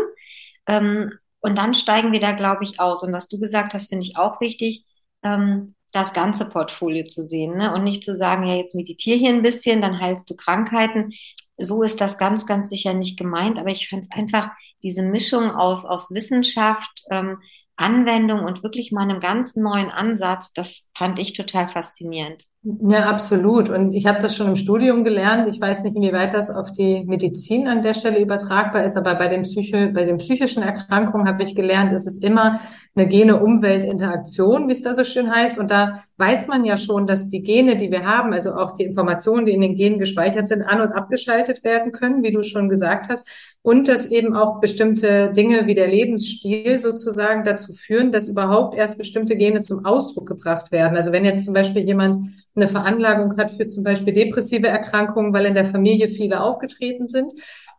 [0.67, 3.01] Ähm, und dann steigen wir da, glaube ich, aus.
[3.01, 4.85] Und was du gesagt hast, finde ich auch wichtig,
[5.23, 7.73] ähm, das ganze Portfolio zu sehen ne?
[7.73, 11.11] und nicht zu sagen, ja, jetzt meditiere hier ein bisschen, dann heilst du Krankheiten.
[11.57, 13.57] So ist das ganz, ganz sicher nicht gemeint.
[13.57, 14.51] Aber ich fand es einfach
[14.83, 17.39] diese Mischung aus, aus Wissenschaft, ähm,
[17.77, 22.45] Anwendung und wirklich mal einem ganz neuen Ansatz, das fand ich total faszinierend.
[22.63, 23.71] Ja, absolut.
[23.71, 25.49] Und ich habe das schon im Studium gelernt.
[25.49, 29.27] Ich weiß nicht, inwieweit das auf die Medizin an der Stelle übertragbar ist, aber bei
[29.29, 32.59] den, Psycho bei den psychischen Erkrankungen habe ich gelernt, es ist immer
[32.93, 35.57] eine Gene-Umwelt-Interaktion, wie es da so schön heißt.
[35.57, 38.83] Und da weiß man ja schon, dass die Gene, die wir haben, also auch die
[38.83, 42.67] Informationen, die in den Genen gespeichert sind, an- und abgeschaltet werden können, wie du schon
[42.67, 43.27] gesagt hast.
[43.61, 48.97] Und dass eben auch bestimmte Dinge wie der Lebensstil sozusagen dazu führen, dass überhaupt erst
[48.97, 50.97] bestimmte Gene zum Ausdruck gebracht werden.
[50.97, 52.17] Also wenn jetzt zum Beispiel jemand
[52.55, 57.31] eine Veranlagung hat für zum Beispiel depressive Erkrankungen, weil in der Familie viele aufgetreten sind,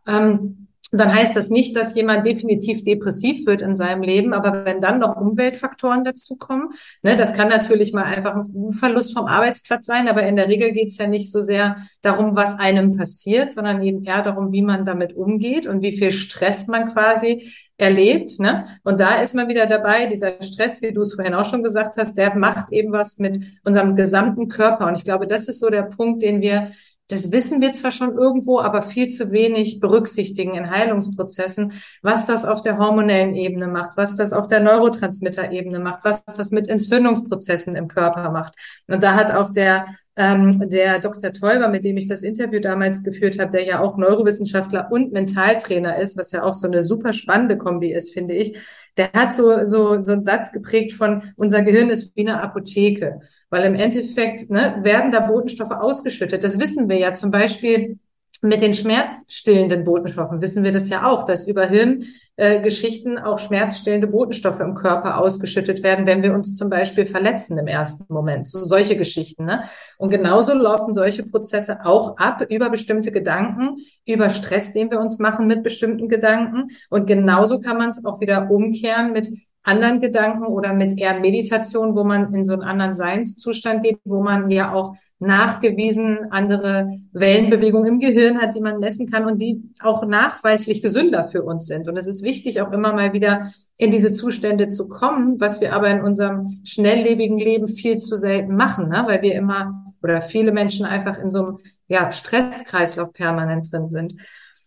[0.07, 4.83] ähm, dann heißt das nicht, dass jemand definitiv depressiv wird in seinem Leben, aber wenn
[4.83, 6.69] dann noch Umweltfaktoren dazukommen,
[7.03, 10.73] ne, das kann natürlich mal einfach ein Verlust vom Arbeitsplatz sein, aber in der Regel
[10.73, 14.63] geht es ja nicht so sehr darum, was einem passiert, sondern eben eher darum, wie
[14.63, 18.39] man damit umgeht und wie viel Stress man quasi erlebt.
[18.39, 18.67] Ne?
[18.85, 21.97] Und da ist man wieder dabei, dieser Stress, wie du es vorhin auch schon gesagt
[21.97, 24.87] hast, der macht eben was mit unserem gesamten Körper.
[24.87, 26.71] Und ich glaube, das ist so der Punkt, den wir
[27.09, 32.45] das wissen wir zwar schon irgendwo, aber viel zu wenig berücksichtigen in Heilungsprozessen, was das
[32.45, 37.77] auf der hormonellen Ebene macht, was das auf der Neurotransmitter-Ebene macht, was das mit Entzündungsprozessen
[37.77, 38.55] im Körper macht.
[38.89, 39.87] Und da hat auch der
[40.17, 41.33] ähm, der Dr.
[41.33, 45.97] Teuber, mit dem ich das Interview damals geführt habe, der ja auch Neurowissenschaftler und Mentaltrainer
[45.97, 48.59] ist, was ja auch so eine super spannende Kombi ist, finde ich,
[48.99, 53.21] der hat so, so, so einen Satz geprägt von, unser Gehirn ist wie eine Apotheke.
[53.49, 56.45] Weil im Endeffekt ne, werden da Botenstoffe ausgeschüttet.
[56.45, 57.99] Das wissen wir ja zum Beispiel
[58.45, 64.09] mit den schmerzstillenden Botenstoffen wissen wir das ja auch, dass über Hirngeschichten äh, auch schmerzstillende
[64.09, 68.49] Botenstoffe im Körper ausgeschüttet werden, wenn wir uns zum Beispiel verletzen im ersten Moment.
[68.49, 69.45] So solche Geschichten.
[69.45, 69.63] Ne?
[69.97, 73.77] Und genauso laufen solche Prozesse auch ab über bestimmte Gedanken,
[74.07, 76.71] über Stress, den wir uns machen mit bestimmten Gedanken.
[76.91, 79.31] Und genauso kann man es auch wieder umkehren mit
[79.63, 84.21] anderen Gedanken oder mit eher Meditation, wo man in so einen anderen Seinszustand geht, wo
[84.21, 89.63] man ja auch nachgewiesen andere Wellenbewegungen im Gehirn hat, die man messen kann und die
[89.81, 91.89] auch nachweislich gesünder für uns sind.
[91.89, 95.75] Und es ist wichtig, auch immer mal wieder in diese Zustände zu kommen, was wir
[95.75, 99.05] aber in unserem schnelllebigen Leben viel zu selten machen, ne?
[99.07, 104.15] weil wir immer oder viele Menschen einfach in so einem ja, Stresskreislauf permanent drin sind.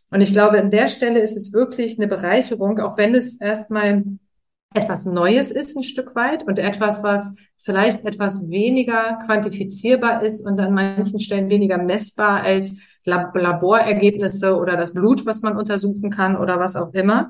[0.10, 4.04] Und ich glaube, an der Stelle ist es wirklich eine Bereicherung, auch wenn es erstmal
[4.76, 10.60] etwas Neues ist ein Stück weit und etwas, was vielleicht etwas weniger quantifizierbar ist und
[10.60, 16.60] an manchen Stellen weniger messbar als Laborergebnisse oder das Blut, was man untersuchen kann oder
[16.60, 17.30] was auch immer.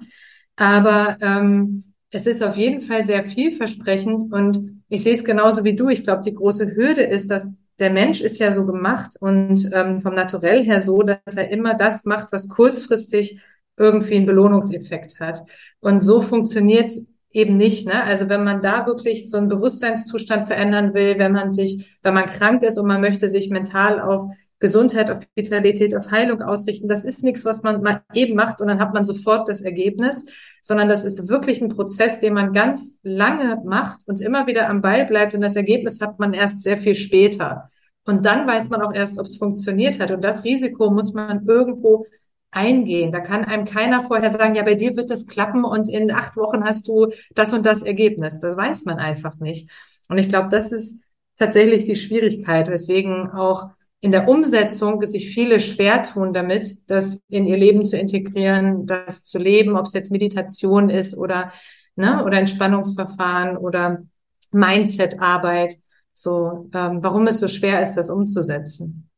[0.55, 5.75] Aber ähm, es ist auf jeden Fall sehr vielversprechend und ich sehe es genauso wie
[5.75, 5.89] du.
[5.89, 10.01] Ich glaube, die große Hürde ist, dass der Mensch ist ja so gemacht und ähm,
[10.01, 13.41] vom Naturell her so, dass er immer das macht, was kurzfristig
[13.77, 15.43] irgendwie einen Belohnungseffekt hat.
[15.81, 17.85] Und so funktioniert es eben nicht.
[17.85, 18.03] Ne?
[18.03, 22.27] Also wenn man da wirklich so einen Bewusstseinszustand verändern will, wenn man sich, wenn man
[22.27, 27.03] krank ist und man möchte sich mental auf Gesundheit, auf Vitalität, auf Heilung ausrichten, das
[27.03, 30.25] ist nichts, was man mal eben macht und dann hat man sofort das Ergebnis,
[30.61, 34.81] sondern das ist wirklich ein Prozess, den man ganz lange macht und immer wieder am
[34.81, 37.69] Ball bleibt und das Ergebnis hat man erst sehr viel später.
[38.05, 40.11] Und dann weiß man auch erst, ob es funktioniert hat.
[40.11, 42.05] Und das Risiko muss man irgendwo
[42.55, 43.11] eingehen.
[43.11, 46.37] Da kann einem keiner vorher sagen, ja, bei dir wird das klappen und in acht
[46.37, 48.39] Wochen hast du das und das Ergebnis.
[48.39, 49.69] Das weiß man einfach nicht.
[50.07, 51.01] Und ich glaube, das ist
[51.37, 57.47] tatsächlich die Schwierigkeit, weswegen auch in der Umsetzung sich viele schwer tun damit, das in
[57.47, 61.51] ihr Leben zu integrieren, das zu leben, ob es jetzt Meditation ist oder,
[61.95, 64.03] ne, oder Entspannungsverfahren oder
[64.51, 65.75] Mindset-Arbeit.
[66.13, 69.09] So, ähm, warum es so schwer ist, das umzusetzen.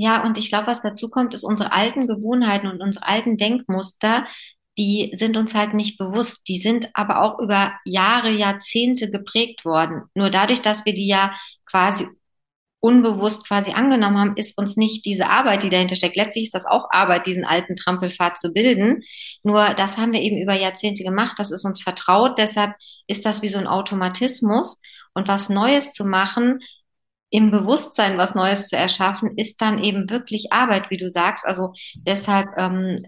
[0.00, 4.28] Ja, und ich glaube, was dazu kommt, ist unsere alten Gewohnheiten und unsere alten Denkmuster,
[4.78, 6.46] die sind uns halt nicht bewusst.
[6.46, 10.04] Die sind aber auch über Jahre, Jahrzehnte geprägt worden.
[10.14, 11.32] Nur dadurch, dass wir die ja
[11.66, 12.06] quasi
[12.78, 16.14] unbewusst quasi angenommen haben, ist uns nicht diese Arbeit, die dahinter steckt.
[16.14, 19.02] Letztlich ist das auch Arbeit, diesen alten Trampelpfad zu bilden.
[19.42, 21.40] Nur das haben wir eben über Jahrzehnte gemacht.
[21.40, 22.38] Das ist uns vertraut.
[22.38, 22.76] Deshalb
[23.08, 24.78] ist das wie so ein Automatismus.
[25.12, 26.60] Und was Neues zu machen,
[27.30, 31.44] im Bewusstsein was Neues zu erschaffen, ist dann eben wirklich Arbeit, wie du sagst.
[31.44, 33.06] Also deshalb, ähm,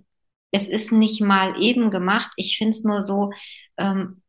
[0.51, 2.31] es ist nicht mal eben gemacht.
[2.37, 3.31] Ich finde es nur so
[3.79, 4.23] ähm,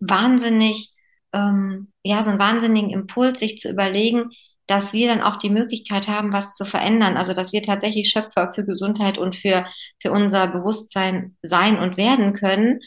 [0.00, 0.92] wahnsinnig,
[1.32, 4.30] ähm, ja, so einen wahnsinnigen Impuls, sich zu überlegen,
[4.66, 7.16] dass wir dann auch die Möglichkeit haben, was zu verändern.
[7.16, 9.66] Also, dass wir tatsächlich Schöpfer für Gesundheit und für,
[10.00, 12.80] für unser Bewusstsein sein und werden können,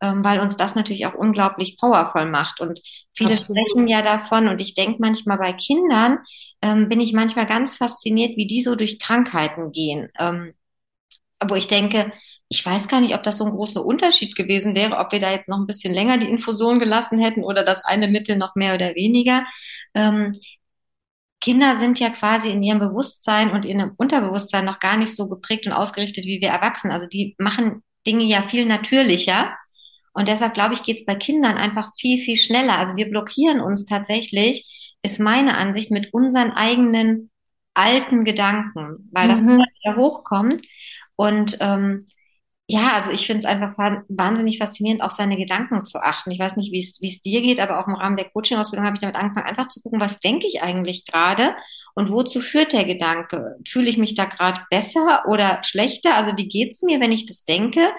[0.00, 2.60] ähm, weil uns das natürlich auch unglaublich powervoll macht.
[2.60, 2.80] Und
[3.14, 3.58] viele Absolut.
[3.58, 6.18] sprechen ja davon und ich denke manchmal bei Kindern,
[6.62, 10.08] ähm, bin ich manchmal ganz fasziniert, wie die so durch Krankheiten gehen.
[10.18, 10.52] Ähm,
[11.46, 12.12] wo ich denke,
[12.48, 15.32] ich weiß gar nicht, ob das so ein großer Unterschied gewesen wäre, ob wir da
[15.32, 18.74] jetzt noch ein bisschen länger die Infusion gelassen hätten oder das eine Mittel noch mehr
[18.74, 19.44] oder weniger.
[19.94, 20.32] Ähm,
[21.40, 25.28] Kinder sind ja quasi in ihrem Bewusstsein und in ihrem Unterbewusstsein noch gar nicht so
[25.28, 26.92] geprägt und ausgerichtet wie wir Erwachsenen.
[26.92, 29.54] Also die machen Dinge ja viel natürlicher.
[30.16, 32.78] Und deshalb glaube ich, geht es bei Kindern einfach viel, viel schneller.
[32.78, 37.30] Also wir blockieren uns tatsächlich, ist meine Ansicht, mit unseren eigenen
[37.74, 39.58] alten Gedanken, weil das mhm.
[39.58, 40.62] wieder hochkommt.
[41.16, 42.06] Und ähm,
[42.66, 43.76] ja, also ich finde es einfach
[44.08, 46.30] wahnsinnig faszinierend, auf seine Gedanken zu achten.
[46.30, 49.02] Ich weiß nicht, wie es dir geht, aber auch im Rahmen der Coaching-Ausbildung habe ich
[49.02, 51.54] damit angefangen, einfach zu gucken, was denke ich eigentlich gerade
[51.94, 53.58] und wozu führt der Gedanke?
[53.68, 56.14] Fühle ich mich da gerade besser oder schlechter?
[56.14, 57.90] Also wie geht's mir, wenn ich das denke?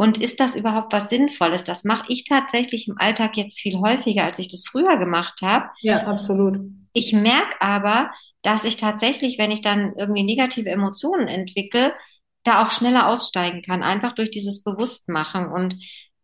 [0.00, 1.62] Und ist das überhaupt was Sinnvolles?
[1.62, 5.66] Das mache ich tatsächlich im Alltag jetzt viel häufiger, als ich das früher gemacht habe.
[5.82, 6.58] Ja, absolut.
[6.94, 8.10] Ich merke aber,
[8.40, 11.92] dass ich tatsächlich, wenn ich dann irgendwie negative Emotionen entwickle,
[12.44, 15.52] da auch schneller aussteigen kann, einfach durch dieses Bewusstmachen.
[15.52, 15.76] Und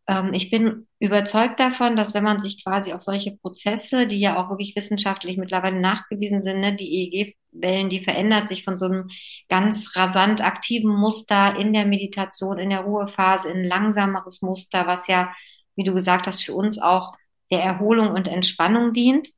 [0.08, 4.42] ähm, ich bin überzeugt davon, dass wenn man sich quasi auf solche Prozesse, die ja
[4.42, 9.08] auch wirklich wissenschaftlich mittlerweile nachgewiesen sind, ne, die EEG-Wellen, die verändert sich von so einem
[9.48, 15.06] ganz rasant aktiven Muster in der Meditation, in der Ruhephase, in ein langsameres Muster, was
[15.06, 15.32] ja,
[15.74, 17.12] wie du gesagt hast, für uns auch
[17.50, 19.28] der Erholung und Entspannung dient.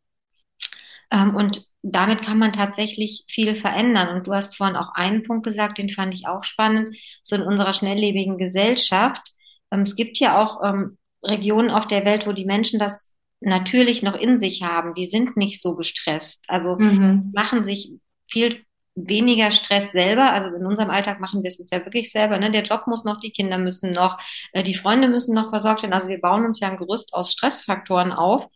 [1.10, 4.16] Ähm, und damit kann man tatsächlich viel verändern.
[4.16, 7.42] Und du hast vorhin auch einen Punkt gesagt, den fand ich auch spannend, so in
[7.42, 9.32] unserer schnelllebigen Gesellschaft.
[9.70, 14.02] Ähm, es gibt ja auch ähm, Regionen auf der Welt, wo die Menschen das natürlich
[14.02, 14.94] noch in sich haben.
[14.94, 16.40] Die sind nicht so gestresst.
[16.48, 17.32] Also mhm.
[17.34, 17.92] machen sich
[18.28, 18.64] viel
[19.06, 20.32] weniger Stress selber.
[20.32, 22.38] Also in unserem Alltag machen wir es uns ja wirklich selber.
[22.38, 22.50] Ne?
[22.50, 24.18] Der Job muss noch, die Kinder müssen noch,
[24.52, 25.92] äh, die Freunde müssen noch versorgt werden.
[25.92, 28.46] Also wir bauen uns ja ein Gerüst aus Stressfaktoren auf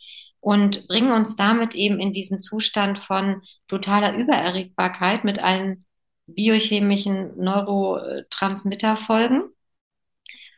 [0.40, 5.84] und bringen uns damit eben in diesen Zustand von totaler Übererregbarkeit mit allen
[6.26, 9.42] biochemischen Neurotransmitterfolgen.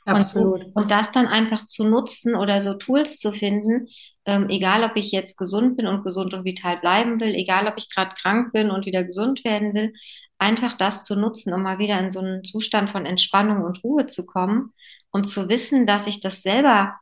[0.05, 0.65] Absolut.
[0.65, 3.89] Und, und, das dann einfach zu nutzen oder so Tools zu finden,
[4.27, 7.75] ähm, egal ob ich jetzt gesund bin und gesund und vital bleiben will, egal ob
[7.79, 9.95] ich gerade krank bin und wieder gesund werden will,
[10.39, 14.07] einfach das zu nutzen, um mal wieder in so einen Zustand von Entspannung und Ruhe
[14.07, 14.73] zu kommen
[15.11, 16.95] und zu wissen, dass ich das selber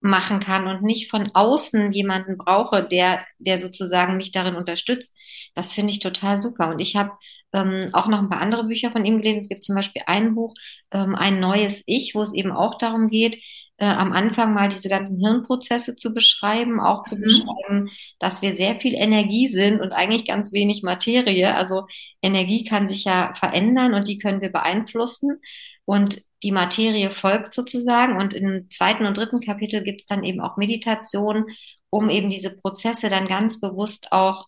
[0.00, 5.16] machen kann und nicht von außen jemanden brauche, der, der sozusagen mich darin unterstützt.
[5.54, 6.70] Das finde ich total super.
[6.70, 7.12] Und ich habe
[7.52, 9.40] ähm, auch noch ein paar andere Bücher von ihm gelesen.
[9.40, 10.54] Es gibt zum Beispiel ein Buch,
[10.92, 13.42] ähm, Ein neues Ich, wo es eben auch darum geht,
[13.78, 17.22] äh, am Anfang mal diese ganzen Hirnprozesse zu beschreiben, auch zu mhm.
[17.22, 21.54] beschreiben, dass wir sehr viel Energie sind und eigentlich ganz wenig Materie.
[21.54, 21.86] Also
[22.20, 25.40] Energie kann sich ja verändern und die können wir beeinflussen.
[25.88, 28.18] Und die Materie folgt sozusagen.
[28.18, 31.46] Und im zweiten und dritten Kapitel gibt es dann eben auch Meditation,
[31.88, 34.44] um eben diese Prozesse dann ganz bewusst auch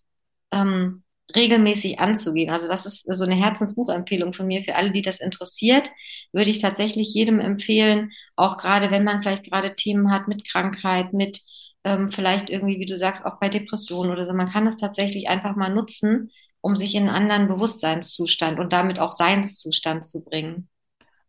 [0.53, 1.03] ähm,
[1.35, 2.51] regelmäßig anzugehen.
[2.51, 5.91] Also das ist so eine Herzensbuchempfehlung von mir für alle, die das interessiert,
[6.33, 11.15] würde ich tatsächlich jedem empfehlen, auch gerade wenn man vielleicht gerade Themen hat mit Krankheit,
[11.15, 11.41] mit
[11.85, 14.35] ähm, vielleicht irgendwie, wie du sagst, auch bei Depressionen oder so.
[14.35, 18.99] Man kann es tatsächlich einfach mal nutzen, um sich in einen anderen Bewusstseinszustand und damit
[18.99, 20.69] auch Seinszustand zu bringen.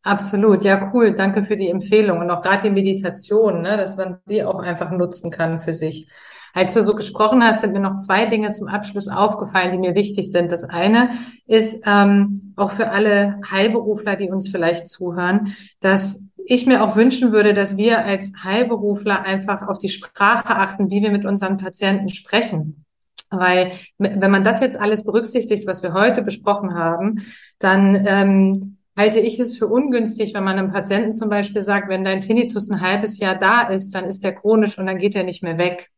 [0.03, 1.15] Absolut, ja, cool.
[1.15, 4.89] Danke für die Empfehlung und auch gerade die Meditation, ne, dass man die auch einfach
[4.91, 6.07] nutzen kann für sich.
[6.53, 9.95] Als du so gesprochen hast, sind mir noch zwei Dinge zum Abschluss aufgefallen, die mir
[9.95, 10.51] wichtig sind.
[10.51, 11.11] Das eine
[11.45, 17.31] ist ähm, auch für alle Heilberufler, die uns vielleicht zuhören, dass ich mir auch wünschen
[17.31, 22.09] würde, dass wir als Heilberufler einfach auf die Sprache achten, wie wir mit unseren Patienten
[22.09, 22.85] sprechen.
[23.29, 27.23] Weil wenn man das jetzt alles berücksichtigt, was wir heute besprochen haben,
[27.59, 32.03] dann ähm, halte ich es für ungünstig, wenn man einem Patienten zum Beispiel sagt, wenn
[32.03, 35.23] dein Tinnitus ein halbes Jahr da ist, dann ist der chronisch und dann geht er
[35.23, 35.89] nicht mehr weg.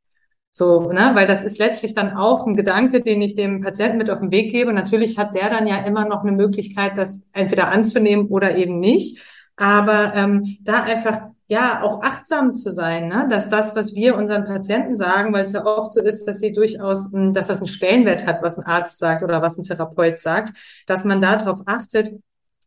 [0.56, 4.12] So, ne, weil das ist letztlich dann auch ein Gedanke, den ich dem Patienten mit
[4.12, 4.72] auf den Weg gebe.
[4.72, 9.20] Natürlich hat der dann ja immer noch eine Möglichkeit, das entweder anzunehmen oder eben nicht.
[9.56, 13.28] Aber ähm, da einfach ja auch achtsam zu sein, ne?
[13.30, 16.52] dass das, was wir unseren Patienten sagen, weil es ja oft so ist, dass sie
[16.52, 20.56] durchaus, dass das einen Stellenwert hat, was ein Arzt sagt oder was ein Therapeut sagt,
[20.88, 22.14] dass man darauf achtet,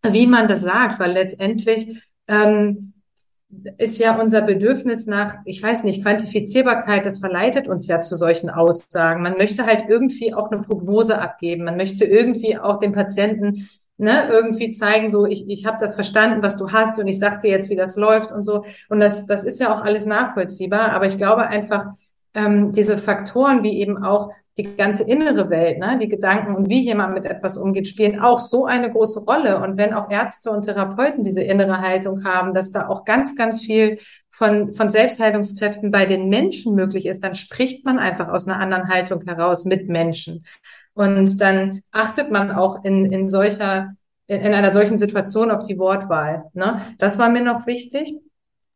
[0.02, 2.92] wie man das sagt, weil letztendlich ähm,
[3.78, 8.50] ist ja unser Bedürfnis nach, ich weiß nicht, Quantifizierbarkeit, das verleitet uns ja zu solchen
[8.50, 9.22] Aussagen.
[9.22, 11.64] Man möchte halt irgendwie auch eine Prognose abgeben.
[11.64, 16.42] Man möchte irgendwie auch dem Patienten ne, irgendwie zeigen, so ich, ich habe das verstanden,
[16.42, 18.64] was du hast und ich sag dir jetzt, wie das läuft und so.
[18.88, 20.92] Und das, das ist ja auch alles nachvollziehbar.
[20.92, 21.94] Aber ich glaube einfach,
[22.36, 26.80] ähm, diese Faktoren wie eben auch die ganze innere Welt, ne, die Gedanken und wie
[26.80, 29.60] jemand mit etwas umgeht, spielen auch so eine große Rolle.
[29.60, 33.60] Und wenn auch Ärzte und Therapeuten diese innere Haltung haben, dass da auch ganz, ganz
[33.60, 33.98] viel
[34.30, 38.88] von, von Selbstheilungskräften bei den Menschen möglich ist, dann spricht man einfach aus einer anderen
[38.88, 40.46] Haltung heraus mit Menschen.
[40.94, 43.94] Und dann achtet man auch in, in solcher,
[44.26, 46.44] in, in einer solchen Situation auf die Wortwahl.
[46.54, 46.80] Ne?
[46.98, 48.14] Das war mir noch wichtig.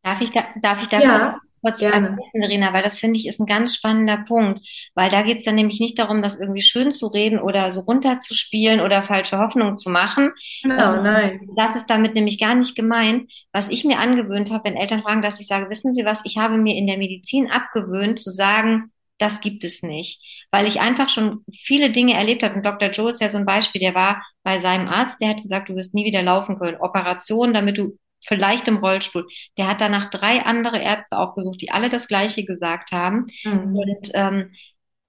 [0.03, 2.17] Darf ich da, darf ich da ja kurz Gerne.
[2.31, 5.55] Verena, weil das finde ich ist ein ganz spannender Punkt, weil da geht es dann
[5.55, 9.89] nämlich nicht darum, das irgendwie schön zu reden oder so runterzuspielen oder falsche Hoffnung zu
[9.89, 10.31] machen.
[10.63, 11.49] Genau, ähm, nein.
[11.55, 13.31] Das ist damit nämlich gar nicht gemeint.
[13.51, 16.37] Was ich mir angewöhnt habe, wenn Eltern fragen, dass ich sage, wissen Sie was, ich
[16.37, 20.19] habe mir in der Medizin abgewöhnt zu sagen, das gibt es nicht,
[20.49, 22.55] weil ich einfach schon viele Dinge erlebt habe.
[22.55, 22.89] Und Dr.
[22.89, 25.75] Joe ist ja so ein Beispiel, der war bei seinem Arzt, der hat gesagt, du
[25.75, 26.77] wirst nie wieder laufen können.
[26.79, 29.27] Operation, damit du vielleicht im Rollstuhl.
[29.57, 33.25] Der hat danach drei andere Ärzte aufgesucht, die alle das Gleiche gesagt haben.
[33.43, 33.75] Mhm.
[33.75, 34.51] Und ähm,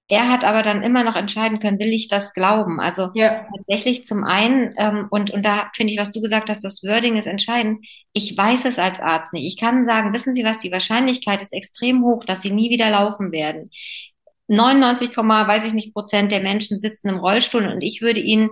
[0.09, 2.79] er hat aber dann immer noch entscheiden können, will ich das glauben?
[2.79, 3.47] Also ja.
[3.55, 7.15] tatsächlich zum einen, ähm, und, und da finde ich, was du gesagt hast, das Wording
[7.15, 7.85] ist entscheidend.
[8.11, 9.47] Ich weiß es als Arzt nicht.
[9.47, 12.89] Ich kann sagen, wissen Sie was, die Wahrscheinlichkeit ist extrem hoch, dass Sie nie wieder
[12.89, 13.71] laufen werden.
[14.47, 18.49] 99, weiß ich nicht Prozent der Menschen sitzen im Rollstuhl und ich würde Ihnen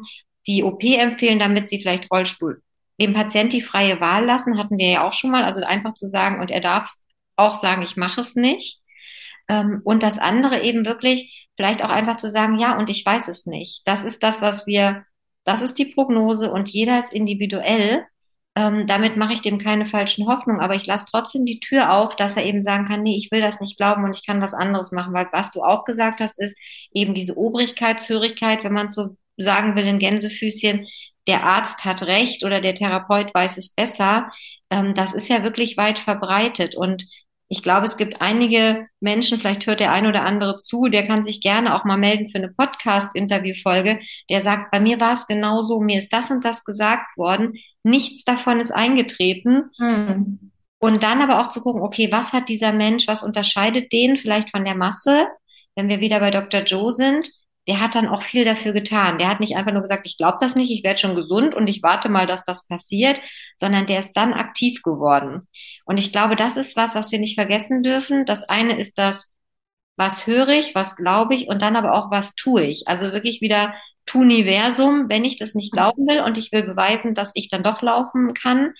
[0.47, 2.61] die OP empfehlen, damit Sie vielleicht Rollstuhl
[3.01, 6.07] dem Patient die freie Wahl lassen, hatten wir ja auch schon mal, also einfach zu
[6.07, 6.93] sagen, und er darf
[7.35, 8.79] auch sagen, ich mache es nicht.
[9.49, 13.27] Ähm, und das andere eben wirklich, vielleicht auch einfach zu sagen, ja, und ich weiß
[13.27, 13.81] es nicht.
[13.85, 15.03] Das ist das, was wir,
[15.45, 18.05] das ist die Prognose und jeder ist individuell.
[18.55, 22.15] Ähm, damit mache ich dem keine falschen Hoffnungen, aber ich lasse trotzdem die Tür auf,
[22.17, 24.53] dass er eben sagen kann, nee, ich will das nicht glauben und ich kann was
[24.53, 26.57] anderes machen, weil was du auch gesagt hast, ist
[26.93, 30.85] eben diese Obrigkeitshörigkeit, wenn man es so sagen will in Gänsefüßchen,
[31.27, 34.31] der Arzt hat recht oder der Therapeut weiß es besser,
[34.69, 36.75] ähm, das ist ja wirklich weit verbreitet.
[36.75, 37.05] Und
[37.47, 41.25] ich glaube, es gibt einige Menschen, vielleicht hört der ein oder andere zu, der kann
[41.25, 45.81] sich gerne auch mal melden für eine Podcast-Interview-Folge, der sagt, bei mir war es genauso,
[45.81, 49.69] mir ist das und das gesagt worden, nichts davon ist eingetreten.
[49.77, 50.51] Hm.
[50.79, 54.49] Und dann aber auch zu gucken, okay, was hat dieser Mensch, was unterscheidet den vielleicht
[54.49, 55.27] von der Masse?
[55.75, 56.61] Wenn wir wieder bei Dr.
[56.61, 57.29] Joe sind,
[57.67, 59.17] der hat dann auch viel dafür getan.
[59.17, 61.67] Der hat nicht einfach nur gesagt, ich glaube das nicht, ich werde schon gesund und
[61.67, 63.21] ich warte mal, dass das passiert,
[63.57, 65.47] sondern der ist dann aktiv geworden.
[65.85, 68.25] Und ich glaube, das ist was, was wir nicht vergessen dürfen.
[68.25, 69.27] Das eine ist das,
[69.95, 72.87] was höre ich, was glaube ich und dann aber auch, was tue ich.
[72.87, 73.75] Also wirklich wieder
[74.07, 77.81] Tuniversum, wenn ich das nicht glauben will und ich will beweisen, dass ich dann doch
[77.83, 78.73] laufen kann,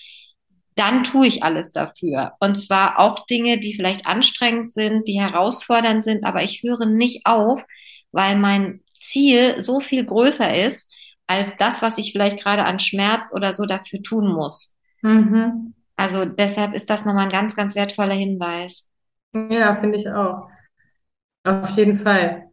[0.76, 2.34] dann tue ich alles dafür.
[2.40, 7.26] Und zwar auch Dinge, die vielleicht anstrengend sind, die herausfordernd sind, aber ich höre nicht
[7.26, 7.64] auf,
[8.12, 10.90] weil mein Ziel so viel größer ist
[11.28, 14.72] als das, was ich vielleicht gerade an Schmerz oder so dafür tun muss.
[15.02, 15.74] Mhm.
[15.96, 18.86] Also deshalb ist das nochmal ein ganz, ganz wertvoller Hinweis.
[19.34, 20.50] Ja, finde ich auch.
[21.44, 22.51] Auf jeden Fall.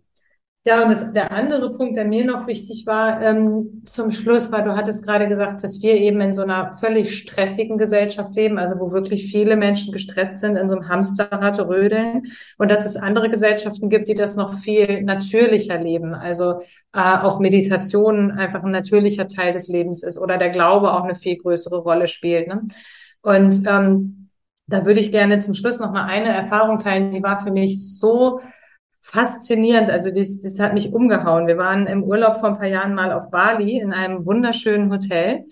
[0.69, 4.65] Ja, und das, der andere Punkt, der mir noch wichtig war ähm, zum Schluss, weil
[4.65, 8.79] du hattest gerade gesagt, dass wir eben in so einer völlig stressigen Gesellschaft leben, also
[8.79, 12.25] wo wirklich viele Menschen gestresst sind, in so einem Hamsterrad rödeln
[12.59, 16.61] und dass es andere Gesellschaften gibt, die das noch viel natürlicher leben, also
[16.93, 21.15] äh, auch Meditation einfach ein natürlicher Teil des Lebens ist oder der Glaube auch eine
[21.15, 22.47] viel größere Rolle spielt.
[22.47, 22.69] Ne?
[23.23, 24.29] Und ähm,
[24.67, 27.99] da würde ich gerne zum Schluss noch mal eine Erfahrung teilen, die war für mich
[27.99, 28.43] so
[29.11, 29.91] faszinierend.
[29.91, 31.47] Also das, das hat mich umgehauen.
[31.47, 35.47] Wir waren im Urlaub vor ein paar Jahren mal auf Bali in einem wunderschönen Hotel.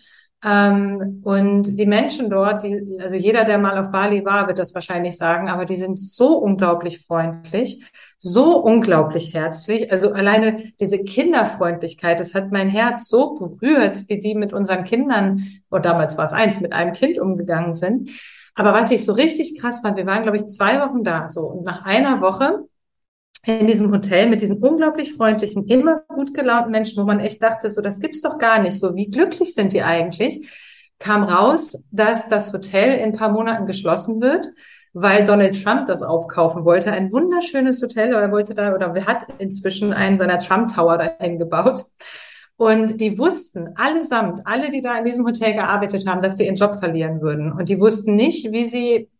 [0.44, 4.74] Ähm, und die Menschen dort, die, also jeder, der mal auf Bali war, wird das
[4.74, 7.82] wahrscheinlich sagen, aber die sind so unglaublich freundlich,
[8.18, 9.90] so unglaublich herzlich.
[9.90, 15.42] Also alleine diese Kinderfreundlichkeit, das hat mein Herz so berührt, wie die mit unseren Kindern,
[15.70, 18.10] und damals war es eins, mit einem Kind umgegangen sind.
[18.54, 21.40] Aber was ich so richtig krass fand, wir waren, glaube ich, zwei Wochen da, so.
[21.40, 22.66] Und nach einer Woche
[23.46, 27.70] in diesem Hotel mit diesen unglaublich freundlichen, immer gut gelaunten Menschen, wo man echt dachte,
[27.70, 30.50] so, das gibt's doch gar nicht, so, wie glücklich sind die eigentlich?
[30.98, 34.48] Kam raus, dass das Hotel in ein paar Monaten geschlossen wird,
[34.94, 36.90] weil Donald Trump das aufkaufen wollte.
[36.90, 41.84] Ein wunderschönes Hotel, er wollte da, oder hat inzwischen einen seiner Trump Tower dahin gebaut.
[42.56, 46.56] Und die wussten allesamt, alle, die da in diesem Hotel gearbeitet haben, dass sie ihren
[46.56, 47.52] Job verlieren würden.
[47.52, 49.10] Und die wussten nicht, wie sie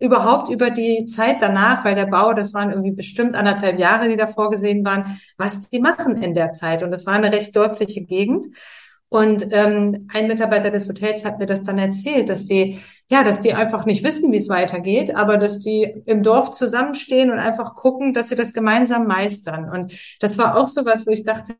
[0.00, 4.16] überhaupt über die Zeit danach, weil der Bau, das waren irgendwie bestimmt anderthalb Jahre, die
[4.16, 6.82] da vorgesehen waren, was die machen in der Zeit.
[6.82, 8.46] Und das war eine recht dörfliche Gegend.
[9.08, 13.38] Und ähm, ein Mitarbeiter des Hotels hat mir das dann erzählt, dass sie, ja, dass
[13.38, 17.76] die einfach nicht wissen, wie es weitergeht, aber dass die im Dorf zusammenstehen und einfach
[17.76, 19.70] gucken, dass sie das gemeinsam meistern.
[19.70, 21.54] Und das war auch so was, wo ich dachte,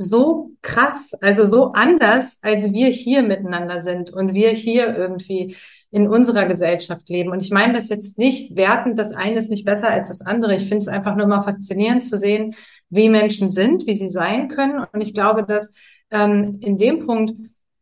[0.00, 5.56] so krass, also so anders, als wir hier miteinander sind und wir hier irgendwie
[5.90, 7.30] in unserer Gesellschaft leben.
[7.30, 10.54] Und ich meine das jetzt nicht wertend, das eine ist nicht besser als das andere.
[10.54, 12.54] Ich finde es einfach nur mal faszinierend zu sehen,
[12.88, 14.86] wie Menschen sind, wie sie sein können.
[14.92, 15.74] Und ich glaube, dass
[16.10, 17.32] ähm, in dem Punkt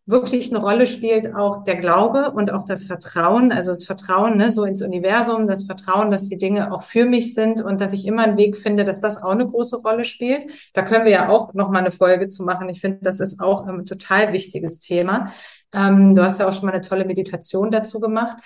[0.08, 4.50] wirklich eine Rolle spielt auch der Glaube und auch das Vertrauen, also das Vertrauen ne,
[4.50, 8.06] so ins Universum, das Vertrauen, dass die Dinge auch für mich sind und dass ich
[8.06, 10.50] immer einen Weg finde, dass das auch eine große Rolle spielt.
[10.72, 12.70] Da können wir ja auch noch mal eine Folge zu machen.
[12.70, 15.30] Ich finde, das ist auch ein total wichtiges Thema.
[15.74, 18.38] Ähm, du hast ja auch schon mal eine tolle Meditation dazu gemacht.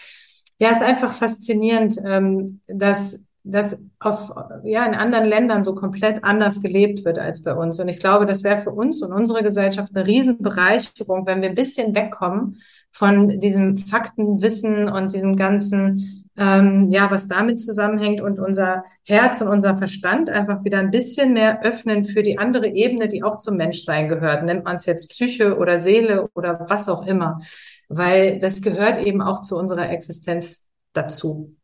[0.58, 4.32] Ja, ist einfach faszinierend, ähm, dass das auf,
[4.62, 7.80] ja, in anderen Ländern so komplett anders gelebt wird als bei uns.
[7.80, 11.56] Und ich glaube, das wäre für uns und unsere Gesellschaft eine Riesenbereicherung, wenn wir ein
[11.56, 12.58] bisschen wegkommen
[12.92, 19.48] von diesem Faktenwissen und diesem ganzen, ähm, ja, was damit zusammenhängt und unser Herz und
[19.48, 23.56] unser Verstand einfach wieder ein bisschen mehr öffnen für die andere Ebene, die auch zum
[23.56, 24.44] Menschsein gehört.
[24.44, 27.40] Nennt man es jetzt Psyche oder Seele oder was auch immer.
[27.88, 31.56] Weil das gehört eben auch zu unserer Existenz dazu.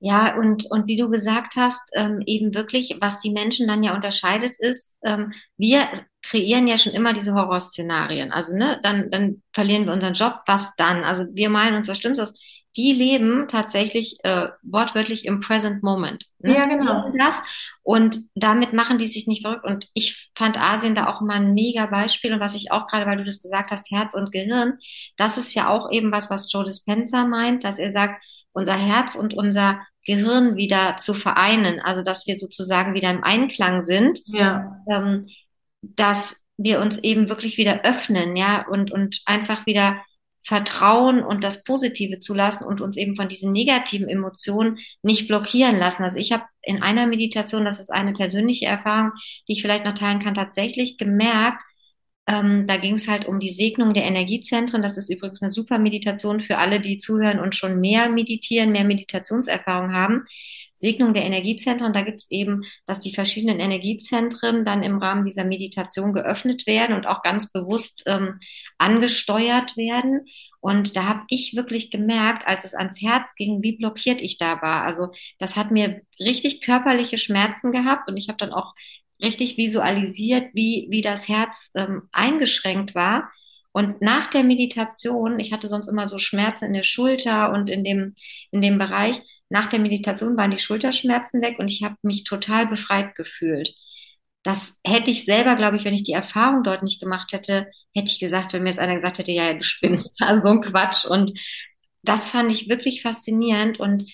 [0.00, 3.94] Ja, und, und wie du gesagt hast, ähm, eben wirklich, was die Menschen dann ja
[3.94, 5.88] unterscheidet, ist, ähm, wir
[6.22, 8.30] kreieren ja schon immer diese Horrorszenarien.
[8.30, 11.02] Also, ne, dann, dann verlieren wir unseren Job, was dann?
[11.02, 12.38] Also, wir malen uns das Schlimmste aus.
[12.76, 16.26] Die leben tatsächlich äh, wortwörtlich im Present Moment.
[16.38, 16.54] Ne?
[16.54, 17.10] Ja, genau.
[17.18, 17.34] Das.
[17.82, 19.64] Und damit machen die sich nicht verrückt.
[19.64, 22.32] Und ich fand Asien da auch immer ein mega Beispiel.
[22.32, 24.78] Und was ich auch gerade, weil du das gesagt hast, Herz und Gehirn,
[25.16, 28.22] das ist ja auch eben was, was Joe Dispenza meint, dass er sagt,
[28.58, 33.82] unser Herz und unser Gehirn wieder zu vereinen, also dass wir sozusagen wieder im Einklang
[33.82, 34.82] sind, ja.
[34.90, 35.28] ähm,
[35.82, 40.02] dass wir uns eben wirklich wieder öffnen, ja, und, und einfach wieder
[40.44, 46.02] vertrauen und das Positive zulassen und uns eben von diesen negativen Emotionen nicht blockieren lassen.
[46.04, 49.12] Also ich habe in einer Meditation, das ist eine persönliche Erfahrung,
[49.46, 51.62] die ich vielleicht noch teilen kann, tatsächlich gemerkt,
[52.28, 54.82] ähm, da ging es halt um die Segnung der Energiezentren.
[54.82, 58.84] Das ist übrigens eine super Meditation für alle, die zuhören und schon mehr meditieren, mehr
[58.84, 60.26] Meditationserfahrung haben.
[60.74, 65.44] Segnung der Energiezentren, da gibt es eben, dass die verschiedenen Energiezentren dann im Rahmen dieser
[65.44, 68.38] Meditation geöffnet werden und auch ganz bewusst ähm,
[68.76, 70.26] angesteuert werden.
[70.60, 74.62] Und da habe ich wirklich gemerkt, als es ans Herz ging, wie blockiert ich da
[74.62, 74.82] war.
[74.82, 75.08] Also
[75.38, 78.74] das hat mir richtig körperliche Schmerzen gehabt und ich habe dann auch
[79.22, 83.30] richtig visualisiert, wie, wie das Herz ähm, eingeschränkt war.
[83.72, 87.84] Und nach der Meditation, ich hatte sonst immer so Schmerzen in der Schulter und in
[87.84, 88.14] dem,
[88.50, 92.66] in dem Bereich, nach der Meditation waren die Schulterschmerzen weg und ich habe mich total
[92.66, 93.74] befreit gefühlt.
[94.42, 98.10] Das hätte ich selber, glaube ich, wenn ich die Erfahrung dort nicht gemacht hätte, hätte
[98.10, 101.04] ich gesagt, wenn mir jetzt einer gesagt hätte, ja, du spinnst, da so ein Quatsch.
[101.04, 101.38] Und
[102.02, 104.04] das fand ich wirklich faszinierend und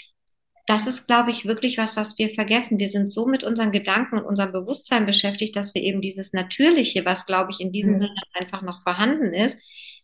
[0.67, 2.79] das ist, glaube ich, wirklich was, was wir vergessen.
[2.79, 7.05] Wir sind so mit unseren Gedanken und unserem Bewusstsein beschäftigt, dass wir eben dieses Natürliche,
[7.05, 8.09] was, glaube ich, in diesem mhm.
[8.33, 9.57] einfach noch vorhanden ist,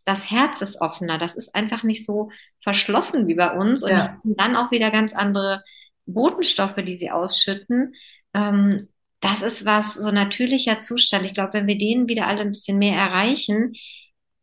[0.05, 2.31] das Herz ist offener, das ist einfach nicht so
[2.63, 4.21] verschlossen wie bei uns und Ja.
[4.25, 5.63] dann auch wieder ganz andere
[6.07, 7.95] Botenstoffe, die sie ausschütten.
[8.35, 8.89] Ähm,
[9.21, 11.27] das ist was, so natürlicher Zustand.
[11.27, 13.73] Ich glaube, wenn wir den wieder alle ein bisschen mehr erreichen,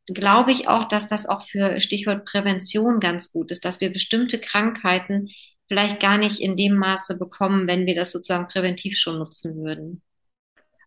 [0.05, 4.39] glaube ich auch, dass das auch für Stichwort Prävention ganz gut ist, dass wir bestimmte
[4.39, 5.29] Krankheiten
[5.67, 10.01] vielleicht gar nicht in dem Maße bekommen, wenn wir das sozusagen präventiv schon nutzen würden.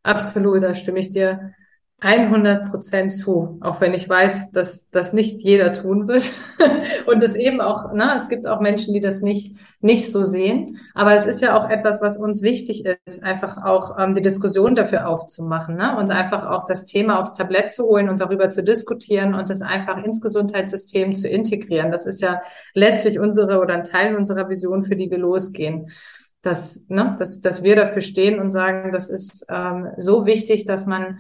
[0.03, 1.55] Absolut, da stimme ich dir
[2.01, 6.31] 100 Prozent zu, auch wenn ich weiß, dass das nicht jeder tun wird
[7.07, 10.79] und es eben auch, ne, es gibt auch Menschen, die das nicht nicht so sehen.
[10.95, 14.75] Aber es ist ja auch etwas, was uns wichtig ist, einfach auch ähm, die Diskussion
[14.75, 18.63] dafür aufzumachen, ne, und einfach auch das Thema aufs Tablett zu holen und darüber zu
[18.63, 21.91] diskutieren und es einfach ins Gesundheitssystem zu integrieren.
[21.91, 22.43] Das ist ja
[22.75, 25.91] letztlich unsere oder ein Teil unserer Vision, für die wir losgehen
[26.43, 30.87] dass, ne, dass, dass wir dafür stehen und sagen, das ist ähm, so wichtig, dass
[30.87, 31.19] man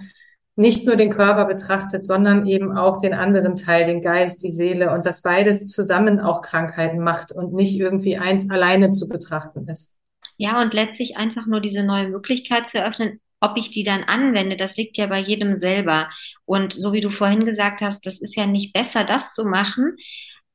[0.61, 4.93] nicht nur den Körper betrachtet, sondern eben auch den anderen Teil, den Geist, die Seele
[4.93, 9.97] und dass beides zusammen auch Krankheiten macht und nicht irgendwie eins alleine zu betrachten ist.
[10.37, 14.57] Ja, und letztlich einfach nur diese neue Möglichkeit zu eröffnen, ob ich die dann anwende,
[14.57, 16.11] das liegt ja bei jedem selber.
[16.45, 19.97] Und so wie du vorhin gesagt hast, das ist ja nicht besser, das zu machen.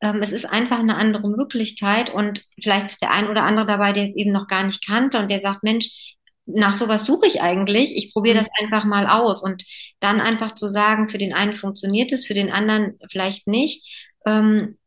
[0.02, 3.92] Ähm, es ist einfach eine andere Möglichkeit und vielleicht ist der ein oder andere dabei,
[3.92, 6.15] der es eben noch gar nicht kannte und der sagt, Mensch,
[6.46, 7.96] nach sowas suche ich eigentlich.
[7.96, 9.64] Ich probiere das einfach mal aus und
[10.00, 14.14] dann einfach zu sagen, für den einen funktioniert es, für den anderen vielleicht nicht.
[14.26, 14.78] Ähm,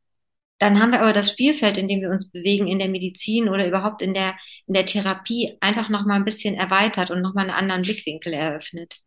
[0.59, 3.67] dann haben wir aber das Spielfeld, in dem wir uns bewegen, in der Medizin oder
[3.67, 4.35] überhaupt in der,
[4.67, 8.33] in der Therapie einfach noch mal ein bisschen erweitert und noch mal einen anderen Blickwinkel
[8.33, 8.99] eröffnet.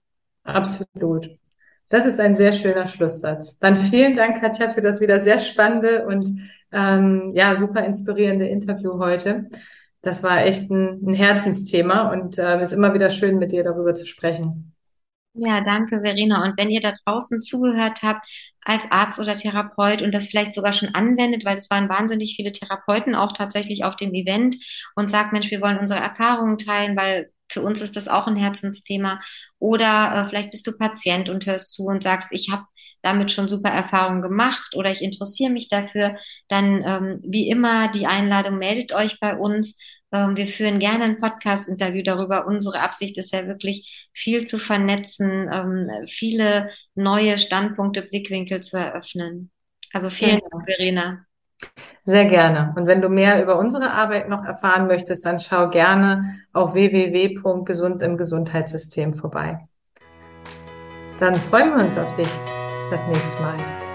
[0.44, 1.30] Absolut.
[1.90, 3.60] Das ist ein sehr schöner Schlusssatz.
[3.60, 6.26] Dann vielen Dank, Katja, für das wieder sehr spannende und
[6.72, 9.50] ähm, ja super inspirierende Interview heute.
[10.02, 13.94] Das war echt ein, ein Herzensthema und äh, ist immer wieder schön, mit dir darüber
[13.96, 14.74] zu sprechen.
[15.34, 16.44] Ja, danke, Verena.
[16.44, 18.28] Und wenn ihr da draußen zugehört habt,
[18.66, 22.52] als Arzt oder Therapeut und das vielleicht sogar schon anwendet, weil es waren wahnsinnig viele
[22.52, 24.58] Therapeuten auch tatsächlich auf dem Event
[24.96, 28.36] und sagt, Mensch, wir wollen unsere Erfahrungen teilen, weil für uns ist das auch ein
[28.36, 29.22] Herzensthema.
[29.58, 32.66] Oder äh, vielleicht bist du Patient und hörst zu und sagst, ich habe
[33.02, 36.18] damit schon super Erfahrungen gemacht oder ich interessiere mich dafür.
[36.48, 39.76] Dann ähm, wie immer die Einladung, meldet euch bei uns.
[40.12, 42.46] Ähm, wir führen gerne ein Podcast-Interview darüber.
[42.48, 49.52] Unsere Absicht ist ja wirklich viel zu vernetzen, ähm, viele neue Standpunkte, Blickwinkel zu eröffnen.
[49.94, 50.50] Also vielen Genau.
[50.52, 51.26] Dank, Verena.
[52.06, 52.74] Sehr gerne.
[52.76, 59.14] Und wenn du mehr über unsere Arbeit noch erfahren möchtest, dann schau gerne auf www.gesundimgesundheitssystem
[59.14, 59.68] vorbei.
[61.20, 62.28] Dann freuen wir uns auf dich
[62.92, 63.91] das nächste Mal.